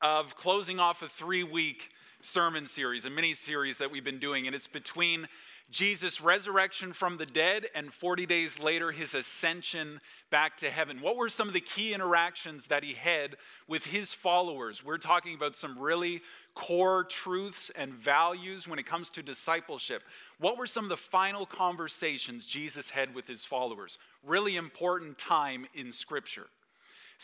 [0.00, 1.90] of closing off a three week
[2.22, 5.28] sermon series, a mini series that we've been doing, and it's between
[5.70, 10.00] Jesus' resurrection from the dead and 40 days later, his ascension
[10.30, 11.00] back to heaven.
[11.00, 14.84] What were some of the key interactions that he had with his followers?
[14.84, 16.20] We're talking about some really
[16.54, 20.02] core truths and values when it comes to discipleship.
[20.38, 23.98] What were some of the final conversations Jesus had with his followers?
[24.22, 26.48] Really important time in Scripture.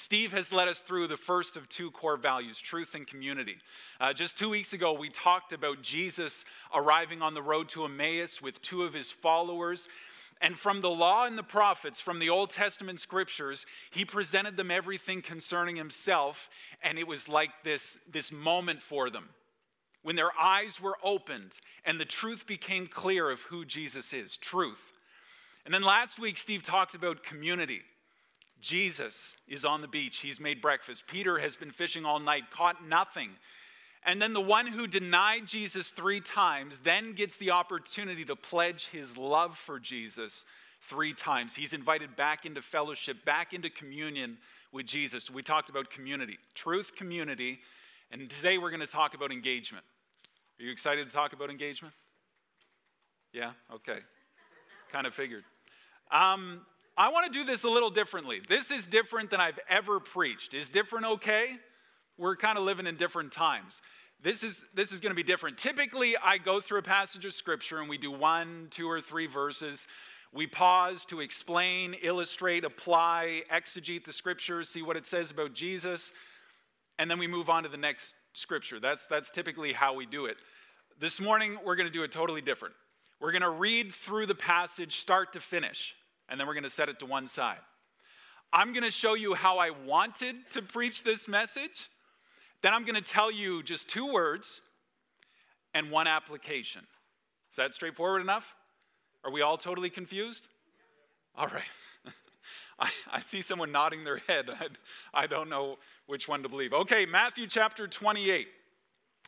[0.00, 3.56] Steve has led us through the first of two core values truth and community.
[3.98, 8.40] Uh, just two weeks ago, we talked about Jesus arriving on the road to Emmaus
[8.40, 9.88] with two of his followers.
[10.40, 14.70] And from the law and the prophets, from the Old Testament scriptures, he presented them
[14.70, 16.48] everything concerning himself.
[16.80, 19.30] And it was like this, this moment for them
[20.02, 24.92] when their eyes were opened and the truth became clear of who Jesus is truth.
[25.64, 27.82] And then last week, Steve talked about community.
[28.60, 30.18] Jesus is on the beach.
[30.18, 31.06] He's made breakfast.
[31.06, 33.30] Peter has been fishing all night, caught nothing.
[34.04, 38.88] And then the one who denied Jesus three times then gets the opportunity to pledge
[38.88, 40.44] his love for Jesus
[40.80, 41.54] three times.
[41.54, 44.38] He's invited back into fellowship, back into communion
[44.72, 45.30] with Jesus.
[45.30, 47.60] We talked about community, truth, community,
[48.10, 49.84] and today we're going to talk about engagement.
[50.58, 51.94] Are you excited to talk about engagement?
[53.32, 53.52] Yeah?
[53.74, 53.98] Okay.
[54.90, 55.44] kind of figured.
[56.10, 56.62] Um,
[56.98, 58.40] I want to do this a little differently.
[58.48, 60.52] This is different than I've ever preached.
[60.52, 61.56] Is different okay?
[62.18, 63.80] We're kind of living in different times.
[64.20, 65.58] This is, this is going to be different.
[65.58, 69.28] Typically, I go through a passage of scripture and we do one, two, or three
[69.28, 69.86] verses.
[70.32, 76.12] We pause to explain, illustrate, apply, exegete the scripture, see what it says about Jesus,
[76.98, 78.80] and then we move on to the next scripture.
[78.80, 80.36] That's, that's typically how we do it.
[80.98, 82.74] This morning, we're going to do it totally different.
[83.20, 85.94] We're going to read through the passage start to finish,
[86.28, 87.58] and then we're going to set it to one side.
[88.52, 91.90] I'm going to show you how I wanted to preach this message.
[92.62, 94.60] Then I'm going to tell you just two words
[95.74, 96.82] and one application.
[97.50, 98.54] Is that straightforward enough?
[99.24, 100.48] Are we all totally confused?
[101.36, 101.62] All right.
[102.78, 104.48] I, I, see someone nodding their head.
[105.14, 106.72] I, I don't know which one to believe.
[106.72, 108.48] Okay, Matthew chapter 28.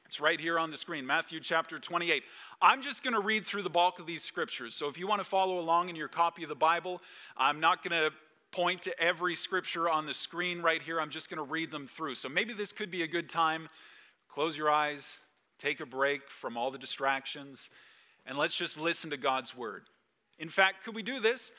[0.06, 2.24] It's right here on the screen, Matthew chapter 28.
[2.62, 4.74] I'm just going to read through the bulk of these scriptures.
[4.74, 7.00] So if you want to follow along in your copy of the Bible,
[7.36, 8.14] I'm not going to
[8.52, 11.00] point to every scripture on the screen right here.
[11.00, 12.16] I'm just going to read them through.
[12.16, 13.68] So maybe this could be a good time.
[14.28, 15.18] Close your eyes,
[15.58, 17.70] take a break from all the distractions,
[18.26, 19.84] and let's just listen to God's word.
[20.38, 21.52] In fact, could we do this?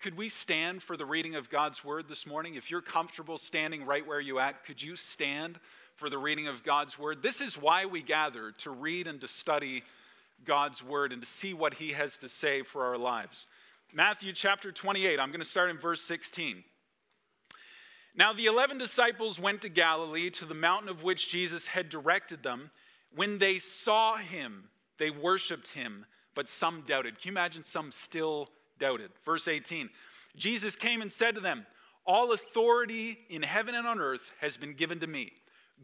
[0.00, 2.54] Could we stand for the reading of God's word this morning?
[2.54, 5.58] If you're comfortable standing right where you at, could you stand
[5.96, 7.22] for the reading of God's word.
[7.22, 9.82] This is why we gather to read and to study
[10.44, 13.46] God's word and to see what he has to say for our lives.
[13.92, 16.64] Matthew chapter 28, I'm going to start in verse 16.
[18.14, 22.42] Now the 11 disciples went to Galilee, to the mountain of which Jesus had directed
[22.42, 22.70] them.
[23.14, 24.64] When they saw him,
[24.98, 27.18] they worshiped him, but some doubted.
[27.18, 29.10] Can you imagine some still doubted?
[29.24, 29.90] Verse 18
[30.36, 31.66] Jesus came and said to them,
[32.06, 35.32] All authority in heaven and on earth has been given to me.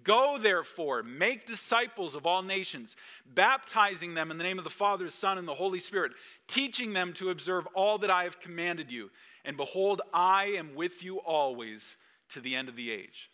[0.02, 5.08] Go, therefore, make disciples of all nations, baptizing them in the name of the Father,
[5.10, 6.12] Son, and the Holy Spirit,
[6.48, 9.10] teaching them to observe all that I have commanded you.
[9.44, 11.96] And behold, I am with you always
[12.30, 13.30] to the end of the age.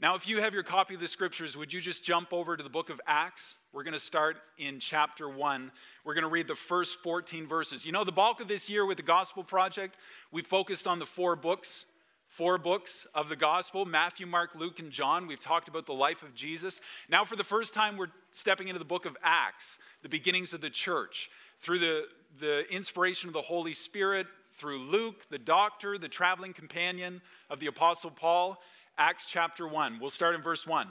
[0.00, 2.62] Now, if you have your copy of the scriptures, would you just jump over to
[2.62, 3.56] the book of Acts?
[3.72, 5.72] We're going to start in chapter 1.
[6.04, 7.84] We're going to read the first 14 verses.
[7.84, 9.96] You know, the bulk of this year with the Gospel Project,
[10.30, 11.84] we focused on the four books
[12.28, 15.26] four books of the gospel Matthew, Mark, Luke, and John.
[15.26, 16.80] We've talked about the life of Jesus.
[17.08, 20.60] Now, for the first time, we're stepping into the book of Acts, the beginnings of
[20.60, 22.04] the church, through the,
[22.38, 27.20] the inspiration of the Holy Spirit, through Luke, the doctor, the traveling companion
[27.50, 28.60] of the Apostle Paul.
[28.96, 29.98] Acts chapter 1.
[30.00, 30.88] We'll start in verse 1.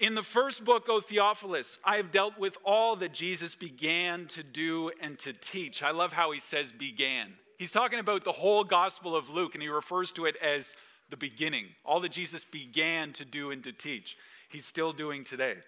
[0.00, 4.42] In the first book, O Theophilus, I have dealt with all that Jesus began to
[4.42, 5.82] do and to teach.
[5.82, 7.34] I love how he says began.
[7.62, 10.74] He's talking about the whole Gospel of Luke, and he refers to it as
[11.10, 11.66] the beginning.
[11.84, 14.16] All that Jesus began to do and to teach,
[14.48, 15.58] he's still doing today.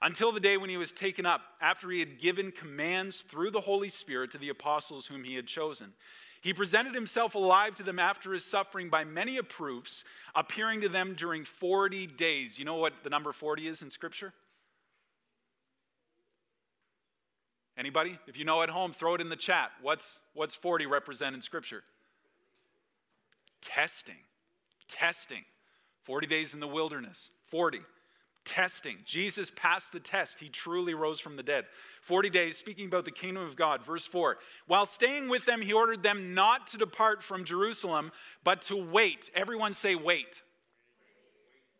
[0.00, 3.60] Until the day when he was taken up, after he had given commands through the
[3.60, 5.92] Holy Spirit to the apostles whom he had chosen.
[6.40, 10.04] He presented himself alive to them after his suffering by many proofs,
[10.34, 12.58] appearing to them during 40 days.
[12.58, 14.32] You know what the number 40 is in Scripture?
[17.78, 18.18] Anybody?
[18.26, 19.70] If you know at home, throw it in the chat.
[19.80, 21.84] What's, what's 40 represent in Scripture?
[23.62, 24.16] Testing.
[24.88, 25.44] Testing.
[26.02, 27.30] 40 days in the wilderness.
[27.46, 27.80] 40.
[28.44, 28.96] Testing.
[29.04, 30.40] Jesus passed the test.
[30.40, 31.66] He truly rose from the dead.
[32.02, 33.84] 40 days, speaking about the kingdom of God.
[33.84, 34.38] Verse 4.
[34.66, 38.10] While staying with them, he ordered them not to depart from Jerusalem,
[38.42, 39.30] but to wait.
[39.36, 40.42] Everyone say, wait.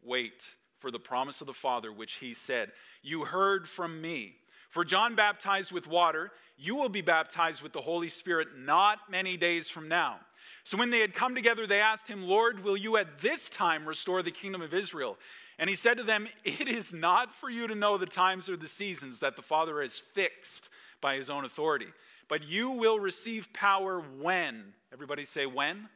[0.04, 2.70] Wait for the promise of the Father, which he said,
[3.02, 4.36] You heard from me.
[4.78, 9.36] For John baptized with water, you will be baptized with the Holy Spirit not many
[9.36, 10.20] days from now.
[10.62, 13.88] So when they had come together, they asked him, Lord, will you at this time
[13.88, 15.18] restore the kingdom of Israel?
[15.58, 18.56] And he said to them, It is not for you to know the times or
[18.56, 20.68] the seasons that the Father has fixed
[21.00, 21.88] by his own authority,
[22.28, 24.74] but you will receive power when.
[24.92, 25.88] Everybody say, when?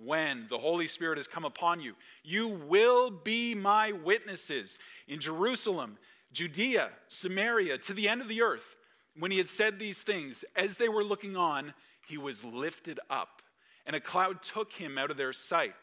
[0.00, 1.94] When the Holy Spirit has come upon you.
[2.22, 4.78] You will be my witnesses
[5.08, 5.98] in Jerusalem
[6.32, 8.76] Judea, Samaria, to the end of the earth.
[9.16, 11.74] When he had said these things, as they were looking on,
[12.08, 13.42] he was lifted up,
[13.86, 15.74] and a cloud took him out of their sight.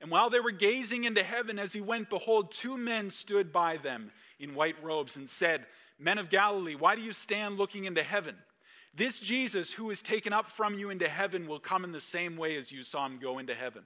[0.00, 3.78] And while they were gazing into heaven as he went, behold, two men stood by
[3.78, 5.66] them in white robes and said,
[5.98, 8.36] Men of Galilee, why do you stand looking into heaven?
[8.94, 12.36] This Jesus who is taken up from you into heaven will come in the same
[12.36, 13.84] way as you saw him go into heaven.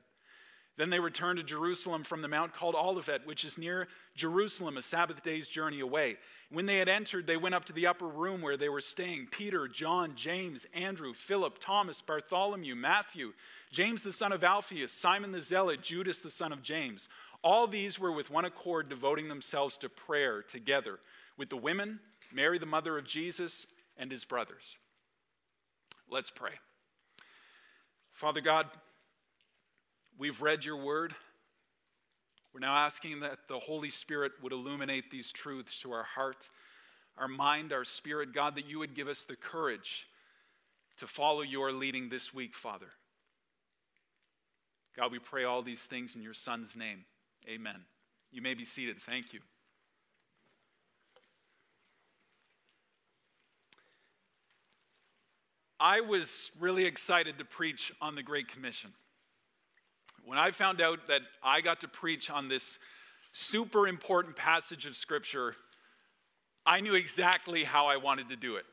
[0.78, 4.82] Then they returned to Jerusalem from the mount called Olivet, which is near Jerusalem, a
[4.82, 6.18] Sabbath day's journey away.
[6.52, 9.26] When they had entered, they went up to the upper room where they were staying
[9.32, 13.32] Peter, John, James, Andrew, Philip, Thomas, Bartholomew, Matthew,
[13.72, 17.08] James the son of Alphaeus, Simon the Zealot, Judas the son of James.
[17.42, 21.00] All these were with one accord devoting themselves to prayer together
[21.36, 21.98] with the women,
[22.32, 23.66] Mary the mother of Jesus,
[23.96, 24.78] and his brothers.
[26.08, 26.52] Let's pray.
[28.12, 28.66] Father God,
[30.18, 31.14] We've read your word.
[32.52, 36.48] We're now asking that the Holy Spirit would illuminate these truths to our heart,
[37.16, 38.34] our mind, our spirit.
[38.34, 40.08] God, that you would give us the courage
[40.96, 42.88] to follow your leading this week, Father.
[44.96, 47.04] God, we pray all these things in your Son's name.
[47.48, 47.84] Amen.
[48.32, 49.00] You may be seated.
[49.00, 49.38] Thank you.
[55.78, 58.90] I was really excited to preach on the Great Commission.
[60.28, 62.78] When I found out that I got to preach on this
[63.32, 65.54] super important passage of Scripture,
[66.66, 68.66] I knew exactly how I wanted to do it.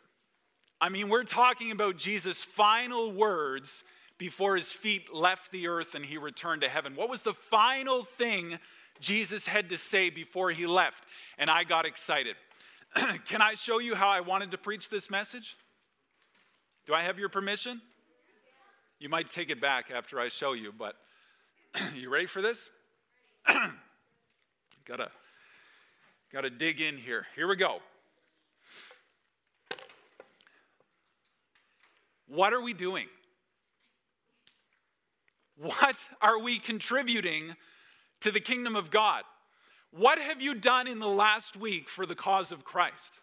[0.82, 3.86] I mean, we're talking about Jesus' final words
[4.18, 6.94] before his feet left the earth and he returned to heaven.
[6.94, 8.60] What was the final thing
[9.00, 11.06] Jesus had to say before he left?
[11.38, 12.36] And I got excited.
[13.30, 15.56] Can I show you how I wanted to preach this message?
[16.86, 17.82] Do I have your permission?
[19.00, 20.98] You might take it back after I show you, but
[21.96, 22.70] you ready for this?
[24.86, 25.10] gotta,
[26.32, 27.26] gotta dig in here.
[27.36, 27.80] Here we go.
[32.28, 33.08] What are we doing?
[35.58, 37.56] What are we contributing
[38.22, 39.24] to the kingdom of God?
[39.92, 43.20] What have you done in the last week for the cause of Christ?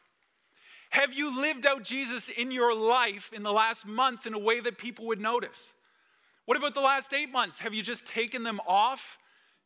[0.91, 4.61] Have you lived out Jesus in your life in the last month in a way
[4.61, 5.73] that people would notice?
[6.45, 7.61] What about the last eight months?
[7.61, 9.19] Have you just taken them off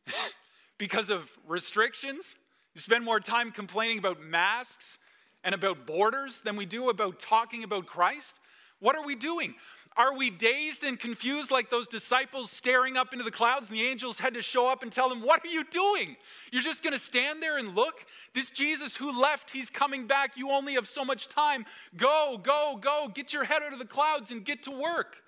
[0.77, 2.35] because of restrictions?
[2.75, 4.99] You spend more time complaining about masks
[5.43, 8.39] and about borders than we do about talking about Christ?
[8.79, 9.55] What are we doing?
[9.95, 13.83] Are we dazed and confused like those disciples staring up into the clouds and the
[13.83, 16.15] angels had to show up and tell them, What are you doing?
[16.51, 18.05] You're just going to stand there and look?
[18.35, 20.37] This Jesus who left, he's coming back.
[20.37, 21.65] You only have so much time.
[21.95, 23.09] Go, go, go.
[23.11, 25.23] Get your head out of the clouds and get to work.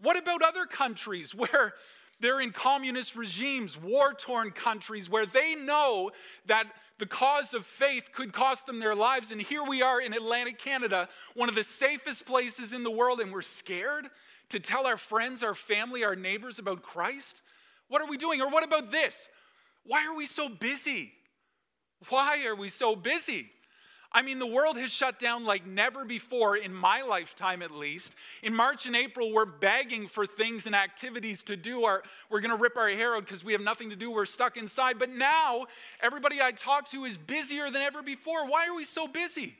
[0.00, 1.74] What about other countries where
[2.20, 6.10] they're in communist regimes, war torn countries, where they know
[6.46, 6.66] that
[6.98, 9.30] the cause of faith could cost them their lives.
[9.30, 13.20] And here we are in Atlantic Canada, one of the safest places in the world,
[13.20, 14.08] and we're scared
[14.48, 17.42] to tell our friends, our family, our neighbors about Christ?
[17.88, 18.40] What are we doing?
[18.40, 19.28] Or what about this?
[19.84, 21.12] Why are we so busy?
[22.08, 23.50] Why are we so busy?
[24.10, 28.14] I mean, the world has shut down like never before, in my lifetime at least.
[28.42, 31.84] In March and April, we're begging for things and activities to do.
[31.84, 34.10] Our, we're going to rip our hair out because we have nothing to do.
[34.10, 34.98] We're stuck inside.
[34.98, 35.66] But now,
[36.00, 38.46] everybody I talk to is busier than ever before.
[38.46, 39.54] Why are we so busy?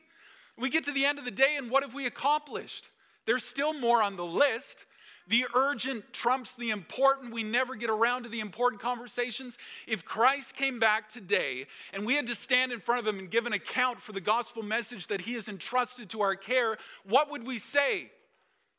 [0.57, 2.89] We get to the end of the day, and what have we accomplished?
[3.27, 4.87] There's still more on the list,
[5.29, 7.33] the urgent trumps the important.
[7.33, 9.59] We never get around to the important conversations.
[9.87, 13.31] If Christ came back today and we had to stand in front of him and
[13.31, 17.31] give an account for the gospel message that he has entrusted to our care, what
[17.31, 18.11] would we say?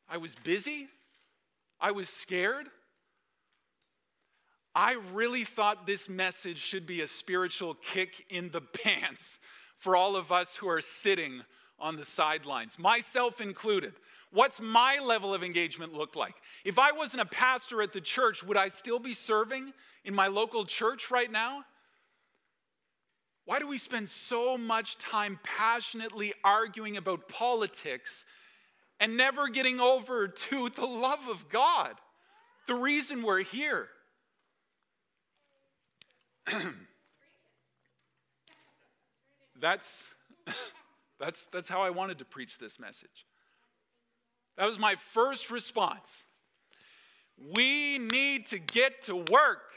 [0.09, 0.87] I was busy?
[1.79, 2.67] I was scared?
[4.75, 9.39] I really thought this message should be a spiritual kick in the pants
[9.77, 11.43] for all of us who are sitting
[11.79, 13.93] on the sidelines, myself included.
[14.31, 16.35] What's my level of engagement look like?
[16.63, 19.73] If I wasn't a pastor at the church, would I still be serving
[20.03, 21.63] in my local church right now?
[23.45, 28.23] Why do we spend so much time passionately arguing about politics
[28.99, 31.95] and never getting over to the love of God?
[32.67, 33.87] The reason we're here.
[39.59, 40.05] that's,
[41.19, 43.25] that's, that's how I wanted to preach this message.
[44.59, 46.25] That was my first response.
[47.55, 49.71] We need to get to work.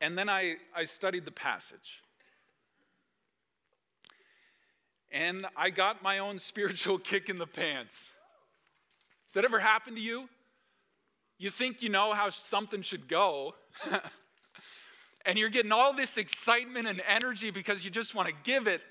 [0.00, 2.04] And then I, I studied the passage.
[5.10, 8.12] And I got my own spiritual kick in the pants.
[9.26, 10.28] Has that ever happened to you?
[11.36, 13.56] You think you know how something should go,
[15.26, 18.82] and you're getting all this excitement and energy because you just want to give it,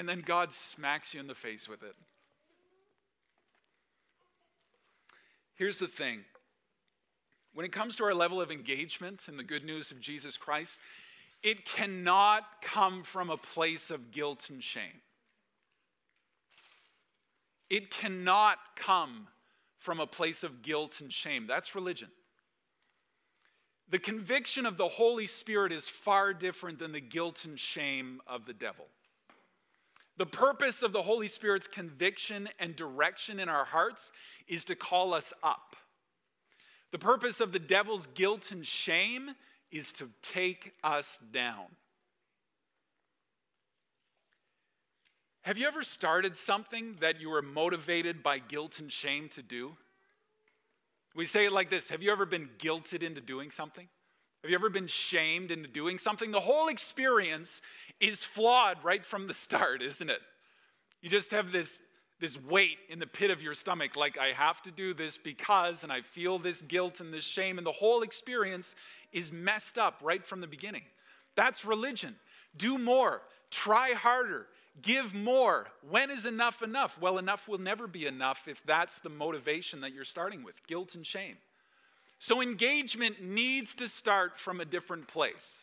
[0.00, 1.94] and then God smacks you in the face with it.
[5.56, 6.24] Here's the thing
[7.52, 10.78] when it comes to our level of engagement in the good news of Jesus Christ,
[11.42, 15.02] it cannot come from a place of guilt and shame.
[17.68, 19.28] It cannot come
[19.80, 21.46] from a place of guilt and shame.
[21.46, 22.08] That's religion.
[23.90, 28.46] The conviction of the Holy Spirit is far different than the guilt and shame of
[28.46, 28.86] the devil.
[30.20, 34.10] The purpose of the Holy Spirit's conviction and direction in our hearts
[34.46, 35.76] is to call us up.
[36.90, 39.30] The purpose of the devil's guilt and shame
[39.72, 41.64] is to take us down.
[45.40, 49.78] Have you ever started something that you were motivated by guilt and shame to do?
[51.14, 53.88] We say it like this Have you ever been guilted into doing something?
[54.42, 56.30] Have you ever been shamed into doing something?
[56.30, 57.60] The whole experience
[58.00, 60.20] is flawed right from the start, isn't it?
[61.02, 61.82] You just have this,
[62.20, 65.82] this weight in the pit of your stomach, like, I have to do this because,
[65.82, 68.74] and I feel this guilt and this shame, and the whole experience
[69.12, 70.82] is messed up right from the beginning.
[71.34, 72.16] That's religion.
[72.56, 74.46] Do more, try harder,
[74.82, 75.68] give more.
[75.88, 76.98] When is enough enough?
[77.00, 80.94] Well, enough will never be enough if that's the motivation that you're starting with guilt
[80.94, 81.36] and shame.
[82.20, 85.60] So, engagement needs to start from a different place.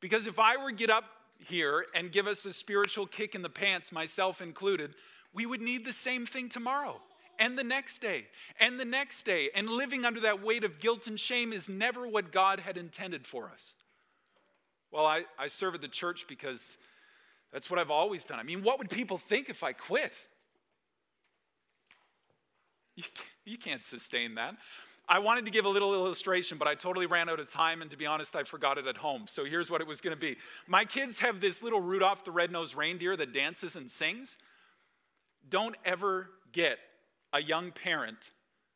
[0.00, 1.04] Because if I were to get up
[1.38, 4.94] here and give us a spiritual kick in the pants, myself included,
[5.32, 7.00] we would need the same thing tomorrow
[7.38, 8.26] and the next day
[8.58, 9.48] and the next day.
[9.54, 13.24] And living under that weight of guilt and shame is never what God had intended
[13.24, 13.74] for us.
[14.90, 16.78] Well, I, I serve at the church because
[17.52, 18.40] that's what I've always done.
[18.40, 20.14] I mean, what would people think if I quit?
[22.96, 23.04] You,
[23.44, 24.56] you can't sustain that.
[25.08, 27.90] I wanted to give a little illustration, but I totally ran out of time, and
[27.90, 29.24] to be honest, I forgot it at home.
[29.26, 30.36] So here's what it was going to be.
[30.66, 34.36] My kids have this little Rudolph the Red-Nosed Reindeer that dances and sings.
[35.48, 36.78] Don't ever get
[37.32, 38.32] a young parent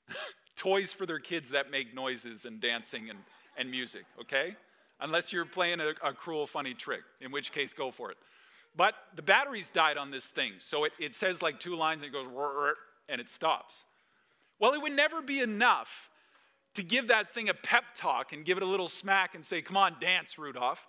[0.57, 3.19] toys for their kids that make noises and dancing and,
[3.59, 4.57] and music, okay?
[5.01, 8.17] Unless you're playing a, a cruel, funny trick, in which case, go for it.
[8.75, 12.09] But the batteries died on this thing, so it, it says like two lines and
[12.09, 12.27] it goes
[13.07, 13.85] and it stops.
[14.59, 16.09] Well, it would never be enough
[16.75, 19.63] to give that thing a pep talk and give it a little smack and say,
[19.63, 20.87] Come on, dance, Rudolph.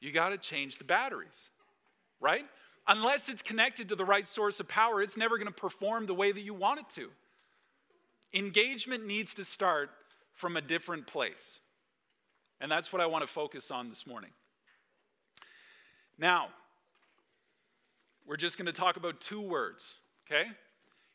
[0.00, 1.50] You got to change the batteries,
[2.20, 2.44] right?
[2.88, 6.14] Unless it's connected to the right source of power, it's never going to perform the
[6.14, 7.08] way that you want it to.
[8.34, 9.90] Engagement needs to start
[10.34, 11.60] from a different place.
[12.60, 14.30] And that's what I want to focus on this morning.
[16.18, 16.48] Now,
[18.26, 20.48] we're just going to talk about two words, okay?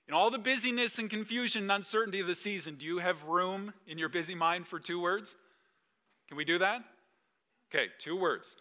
[0.07, 3.73] In all the busyness and confusion and uncertainty of the season, do you have room
[3.87, 5.35] in your busy mind for two words?
[6.29, 6.81] Can we do that?
[7.69, 8.55] Okay, two words.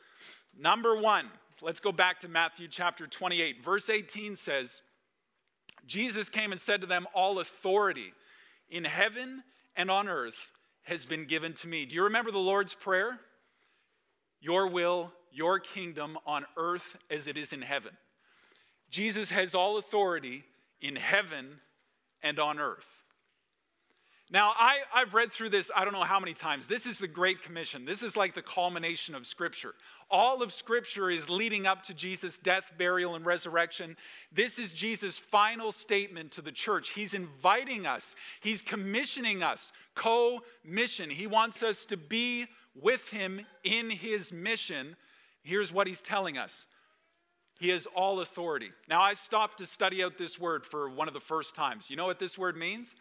[0.59, 1.31] Number one,
[1.63, 3.63] let's go back to Matthew chapter 28.
[3.65, 4.83] Verse 18 says,
[5.87, 8.13] Jesus came and said to them, All authority
[8.69, 9.45] in heaven
[9.77, 10.51] and on earth
[10.83, 11.87] has been given to me.
[11.87, 13.21] Do you remember the Lord's Prayer?
[14.41, 17.93] Your will, your kingdom on earth as it is in heaven.
[18.91, 20.45] Jesus has all authority
[20.81, 21.61] in heaven
[22.23, 22.87] and on earth.
[24.29, 26.67] Now, I, I've read through this, I don't know how many times.
[26.67, 27.85] This is the Great Commission.
[27.85, 29.73] This is like the culmination of Scripture.
[30.11, 33.97] All of Scripture is leading up to Jesus' death, burial, and resurrection.
[34.33, 36.91] This is Jesus' final statement to the church.
[36.91, 41.09] He's inviting us, He's commissioning us, co mission.
[41.09, 44.97] He wants us to be with Him in His mission.
[45.45, 46.67] Here's what He's telling us
[47.59, 48.71] he has all authority.
[48.89, 51.89] Now, I stopped to study out this word for one of the first times.
[51.89, 52.95] You know what this word means?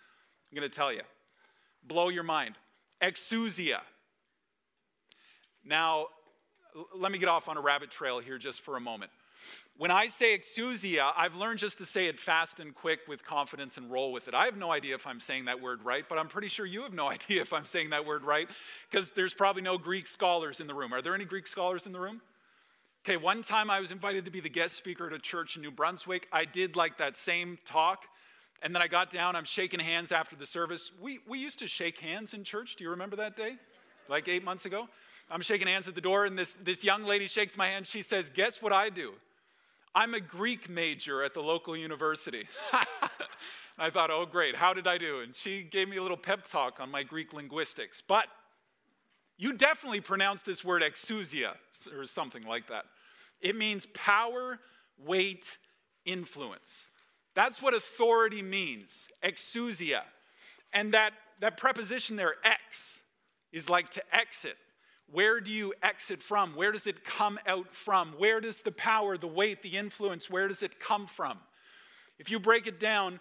[0.52, 1.02] I'm going to tell you.
[1.84, 2.56] Blow your mind.
[3.02, 3.80] Exousia.
[5.64, 6.08] Now,
[6.96, 9.12] let me get off on a rabbit trail here just for a moment.
[9.78, 13.78] When I say exousia, I've learned just to say it fast and quick with confidence
[13.78, 14.34] and roll with it.
[14.34, 16.84] I have no idea if I'm saying that word right, but I'm pretty sure you
[16.84, 18.48] have no idea if I'm saying that word right
[18.90, 20.94] because there's probably no Greek scholars in the room.
[20.94, 22.22] Are there any Greek scholars in the room?
[23.08, 25.62] Okay, one time I was invited to be the guest speaker at a church in
[25.62, 26.28] New Brunswick.
[26.32, 28.06] I did like that same talk.
[28.64, 30.92] And then I got down, I'm shaking hands after the service.
[31.00, 32.76] We, we used to shake hands in church.
[32.76, 33.58] Do you remember that day?
[34.10, 34.90] Like eight months ago?
[35.30, 37.86] I'm shaking hands at the door, and this, this young lady shakes my hand.
[37.86, 39.14] She says, Guess what I do?
[39.94, 42.48] I'm a Greek major at the local university.
[43.78, 45.20] I thought, oh, great, how did I do?
[45.20, 48.02] And she gave me a little pep talk on my Greek linguistics.
[48.02, 48.26] But
[49.38, 51.52] you definitely pronounce this word exousia
[51.96, 52.86] or something like that.
[53.42, 54.60] It means power,
[54.98, 55.58] weight,
[56.06, 56.86] influence.
[57.36, 60.02] That's what authority means, exousia.
[60.74, 63.02] And that, that preposition there, ex,
[63.52, 64.56] is like to exit.
[65.12, 66.56] Where do you exit from?
[66.56, 68.14] Where does it come out from?
[68.18, 71.38] Where does the power, the weight, the influence, where does it come from?
[72.18, 73.20] If you break it down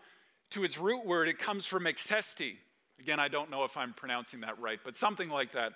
[0.50, 2.54] to its root word, it comes from exesti.
[2.98, 5.72] Again, I don't know if I'm pronouncing that right, but something like that.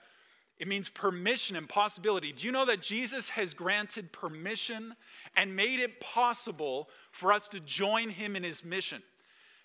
[0.58, 2.32] It means permission and possibility.
[2.32, 4.96] Do you know that Jesus has granted permission
[5.36, 9.02] and made it possible for us to join him in his mission?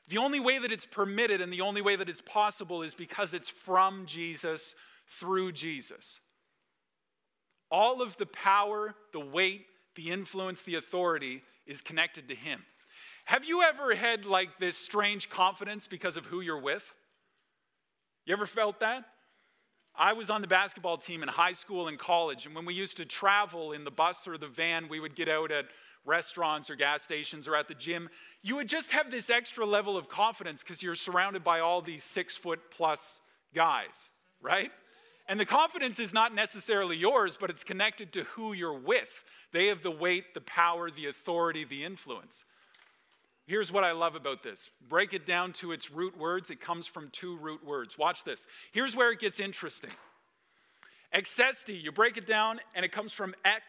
[0.08, 3.34] The only way that it's permitted and the only way that it's possible is because
[3.34, 4.76] it's from Jesus
[5.08, 6.20] through Jesus.
[7.72, 9.66] All of the power, the weight,
[9.96, 12.64] the influence, the authority is connected to him.
[13.26, 16.94] Have you ever had like this strange confidence because of who you're with?
[18.26, 19.06] You ever felt that?
[19.96, 22.98] I was on the basketball team in high school and college, and when we used
[22.98, 25.66] to travel in the bus or the van, we would get out at
[26.06, 28.10] restaurants or gas stations or at the gym.
[28.42, 32.04] You would just have this extra level of confidence because you're surrounded by all these
[32.04, 33.22] six foot plus
[33.54, 34.10] guys,
[34.42, 34.72] right?
[35.28, 39.24] And the confidence is not necessarily yours, but it's connected to who you're with.
[39.52, 42.44] They have the weight, the power, the authority, the influence.
[43.46, 46.50] Here's what I love about this break it down to its root words.
[46.50, 47.98] It comes from two root words.
[47.98, 48.46] Watch this.
[48.72, 49.92] Here's where it gets interesting.
[51.14, 53.62] Exesti, you break it down, and it comes from ek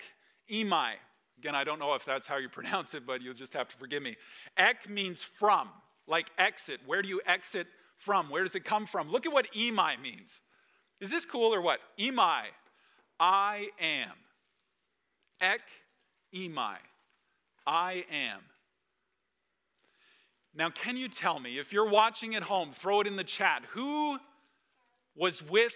[0.51, 0.93] Emai.
[1.39, 3.77] Again, I don't know if that's how you pronounce it, but you'll just have to
[3.77, 4.16] forgive me.
[4.57, 5.68] Ek means from,
[6.07, 6.81] like exit.
[6.87, 7.66] Where do you exit
[7.99, 8.31] from?
[8.31, 9.11] Where does it come from?
[9.11, 10.41] Look at what Emai means.
[11.01, 11.81] Is this cool or what?
[11.99, 12.45] Emai,
[13.20, 14.12] I am.
[15.41, 15.61] Ek,
[16.35, 16.77] Emai,
[17.66, 18.41] I am.
[20.57, 23.64] Now, can you tell me, if you're watching at home, throw it in the chat,
[23.70, 24.18] who
[25.16, 25.74] was with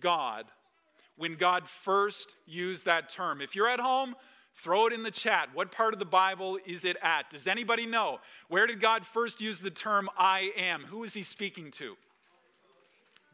[0.00, 0.46] God
[1.16, 3.40] when God first used that term?
[3.40, 4.14] If you're at home,
[4.54, 5.48] throw it in the chat.
[5.54, 7.30] What part of the Bible is it at?
[7.30, 8.18] Does anybody know?
[8.48, 10.84] Where did God first use the term I am?
[10.84, 11.96] Who is he speaking to?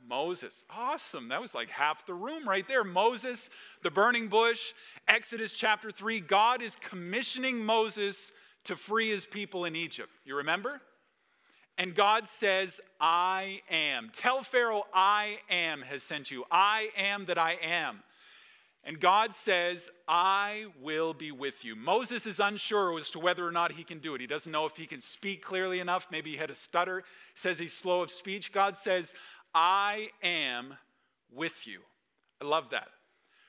[0.09, 0.65] Moses.
[0.71, 1.29] Awesome.
[1.29, 2.83] That was like half the room right there.
[2.83, 3.51] Moses,
[3.83, 4.73] the burning bush,
[5.07, 6.21] Exodus chapter 3.
[6.21, 8.33] God is commissioning Moses
[8.65, 10.11] to free his people in Egypt.
[10.25, 10.81] You remember?
[11.77, 14.11] And God says, I am.
[14.13, 16.45] Tell Pharaoh, I am has sent you.
[16.51, 18.03] I am that I am.
[18.85, 21.77] And God says, I will be with you.
[21.77, 24.21] Moses is unsure as to whether or not he can do it.
[24.21, 26.09] He doesn't know if he can speak clearly enough.
[26.11, 27.05] Maybe he had a stutter.
[27.35, 28.53] Says he's slow of speech.
[28.53, 29.15] God says,
[29.55, 30.75] I am
[31.33, 31.81] with you.
[32.41, 32.89] I love that.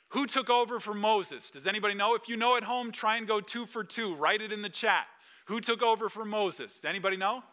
[0.10, 1.52] Who took over for Moses?
[1.52, 2.16] Does anybody know?
[2.16, 4.16] If you know at home, try and go two for two.
[4.16, 5.06] Write it in the chat.
[5.46, 6.80] Who took over for Moses?
[6.80, 7.44] Does anybody know?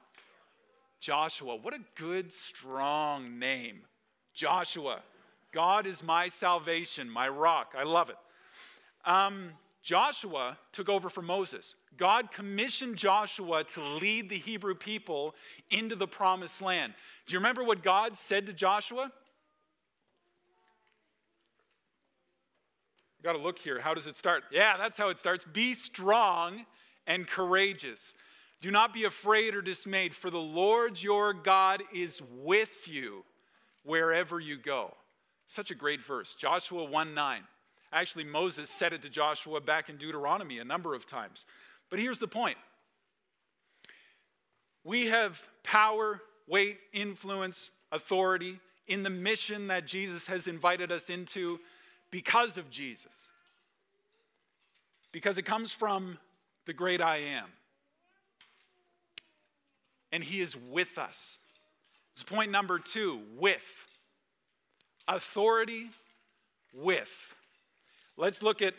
[1.00, 1.56] Joshua.
[1.56, 3.80] What a good, strong name.
[4.34, 5.02] Joshua.
[5.52, 7.74] God is my salvation, my rock.
[7.78, 8.16] I love it.
[9.04, 9.50] Um,
[9.82, 11.76] Joshua took over for Moses.
[11.96, 15.34] God commissioned Joshua to lead the Hebrew people
[15.70, 16.92] into the promised land.
[17.26, 19.12] Do you remember what God said to Joshua?
[23.26, 23.80] Got to look here.
[23.80, 24.44] How does it start?
[24.52, 25.44] Yeah, that's how it starts.
[25.44, 26.64] Be strong
[27.08, 28.14] and courageous.
[28.60, 33.24] Do not be afraid or dismayed, for the Lord your God is with you
[33.82, 34.94] wherever you go.
[35.48, 36.36] Such a great verse.
[36.36, 37.42] Joshua 1 9.
[37.92, 41.46] Actually, Moses said it to Joshua back in Deuteronomy a number of times.
[41.90, 42.58] But here's the point
[44.84, 51.58] we have power, weight, influence, authority in the mission that Jesus has invited us into
[52.16, 53.12] because of Jesus.
[55.12, 56.16] Because it comes from
[56.64, 57.44] the great I am.
[60.10, 61.38] And he is with us.
[62.14, 63.86] It's point number two with.
[65.06, 65.90] Authority
[66.72, 67.34] with.
[68.16, 68.72] Let's look at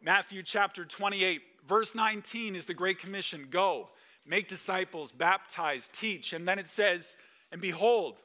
[0.00, 1.42] Matthew chapter 28.
[1.66, 3.88] Verse 19 is the Great Commission Go,
[4.24, 6.32] make disciples, baptize, teach.
[6.32, 7.16] And then it says,
[7.50, 8.18] And behold,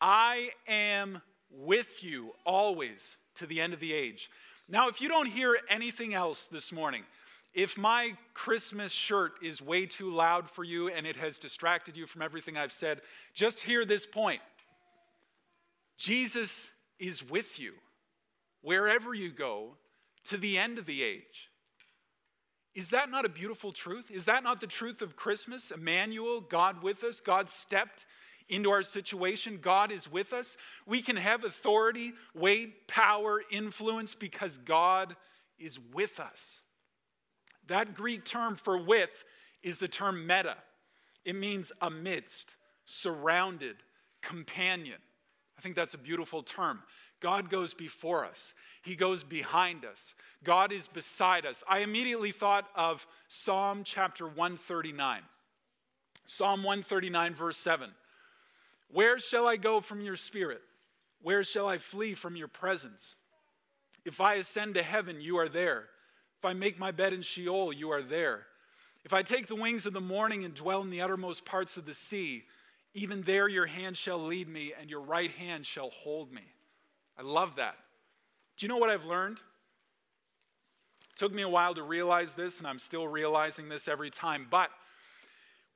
[0.00, 4.30] I am with you always to the end of the age.
[4.68, 7.02] Now, if you don't hear anything else this morning,
[7.54, 12.06] if my Christmas shirt is way too loud for you and it has distracted you
[12.06, 13.00] from everything I've said,
[13.34, 14.40] just hear this point
[15.96, 16.68] Jesus
[16.98, 17.74] is with you
[18.62, 19.76] wherever you go
[20.24, 21.50] to the end of the age.
[22.74, 24.10] Is that not a beautiful truth?
[24.10, 25.70] Is that not the truth of Christmas?
[25.70, 28.04] Emmanuel, God with us, God stepped
[28.48, 29.58] into our situation.
[29.60, 30.56] God is with us.
[30.86, 35.16] We can have authority, weight, power, influence because God
[35.58, 36.58] is with us.
[37.66, 39.24] That Greek term for with
[39.62, 40.56] is the term meta.
[41.24, 43.76] It means amidst, surrounded,
[44.20, 44.98] companion.
[45.56, 46.80] I think that's a beautiful term.
[47.20, 51.64] God goes before us, He goes behind us, God is beside us.
[51.66, 55.22] I immediately thought of Psalm chapter 139.
[56.26, 57.90] Psalm 139, verse 7.
[58.90, 60.62] Where shall I go from your spirit?
[61.22, 63.16] Where shall I flee from your presence?
[64.04, 65.84] If I ascend to heaven, you are there.
[66.38, 68.46] If I make my bed in Sheol, you are there.
[69.04, 71.86] If I take the wings of the morning and dwell in the uttermost parts of
[71.86, 72.44] the sea,
[72.92, 76.44] even there your hand shall lead me and your right hand shall hold me.
[77.18, 77.76] I love that.
[78.56, 79.38] Do you know what I've learned?
[79.38, 84.46] It took me a while to realize this, and I'm still realizing this every time.
[84.50, 84.70] But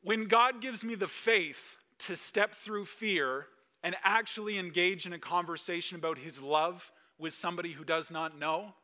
[0.02, 3.46] when God gives me the faith to step through fear
[3.82, 8.74] and actually engage in a conversation about his love with somebody who does not know,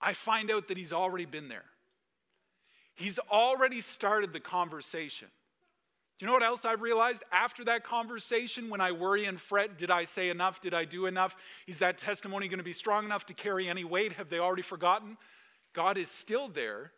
[0.00, 1.64] I find out that he's already been there.
[2.94, 5.28] He's already started the conversation.
[6.18, 9.76] Do you know what else I've realized after that conversation when I worry and fret?
[9.76, 10.60] Did I say enough?
[10.60, 11.34] Did I do enough?
[11.66, 14.12] Is that testimony going to be strong enough to carry any weight?
[14.12, 15.16] Have they already forgotten?
[15.72, 16.92] God is still there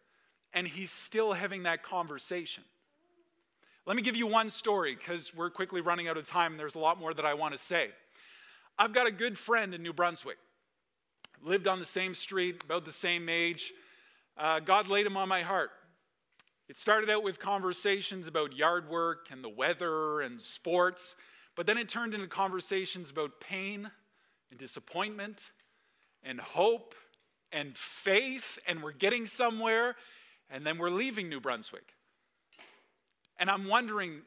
[0.52, 2.64] and he's still having that conversation.
[3.86, 6.74] Let me give you one story because we're quickly running out of time and there's
[6.74, 7.90] a lot more that I want to say.
[8.76, 10.38] I've got a good friend in New Brunswick,
[11.40, 13.72] lived on the same street, about the same age.
[14.36, 15.70] Uh, God laid him on my heart.
[16.68, 21.14] It started out with conversations about yard work and the weather and sports,
[21.54, 23.88] but then it turned into conversations about pain
[24.50, 25.52] and disappointment
[26.24, 26.96] and hope
[27.52, 29.94] and faith, and we're getting somewhere,
[30.50, 31.95] and then we're leaving New Brunswick.
[33.38, 34.22] And I'm wondering,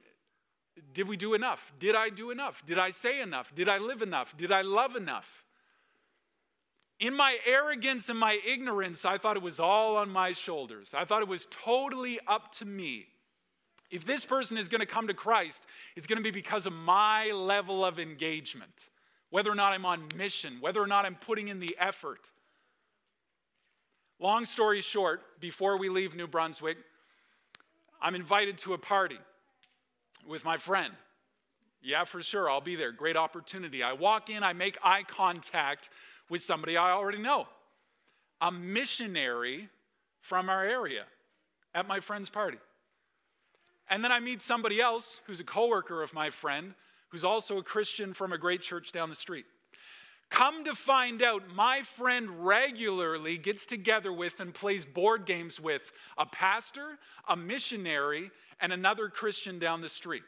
[0.94, 1.74] did we do enough?
[1.80, 2.64] Did I do enough?
[2.66, 3.54] Did I say enough?
[3.54, 4.36] Did I live enough?
[4.38, 5.44] Did I love enough?
[7.00, 10.94] In my arrogance and my ignorance, I thought it was all on my shoulders.
[10.94, 13.08] I thought it was totally up to me.
[13.90, 15.66] If this person is going to come to Christ,
[15.96, 18.90] it's going to be because of my level of engagement,
[19.30, 22.30] whether or not I'm on mission, whether or not I'm putting in the effort.
[24.20, 26.78] Long story short, before we leave New Brunswick,
[28.02, 29.20] I'm invited to a party
[30.28, 30.94] with my friend.
[31.82, 32.92] Yeah, for sure, I'll be there.
[32.92, 33.84] Great opportunity.
[33.84, 35.90] I walk in, I make eye contact
[36.30, 37.48] with somebody I already know,
[38.42, 39.70] a missionary
[40.22, 41.06] from our area
[41.74, 42.58] at my friend's party.
[43.90, 46.76] And then I meet somebody else who's a coworker of my friend,
[47.10, 49.46] who's also a Christian from a great church down the street.
[50.30, 55.92] Come to find out, my friend regularly gets together with and plays board games with
[56.18, 58.30] a pastor, a missionary,
[58.62, 60.24] and another Christian down the street.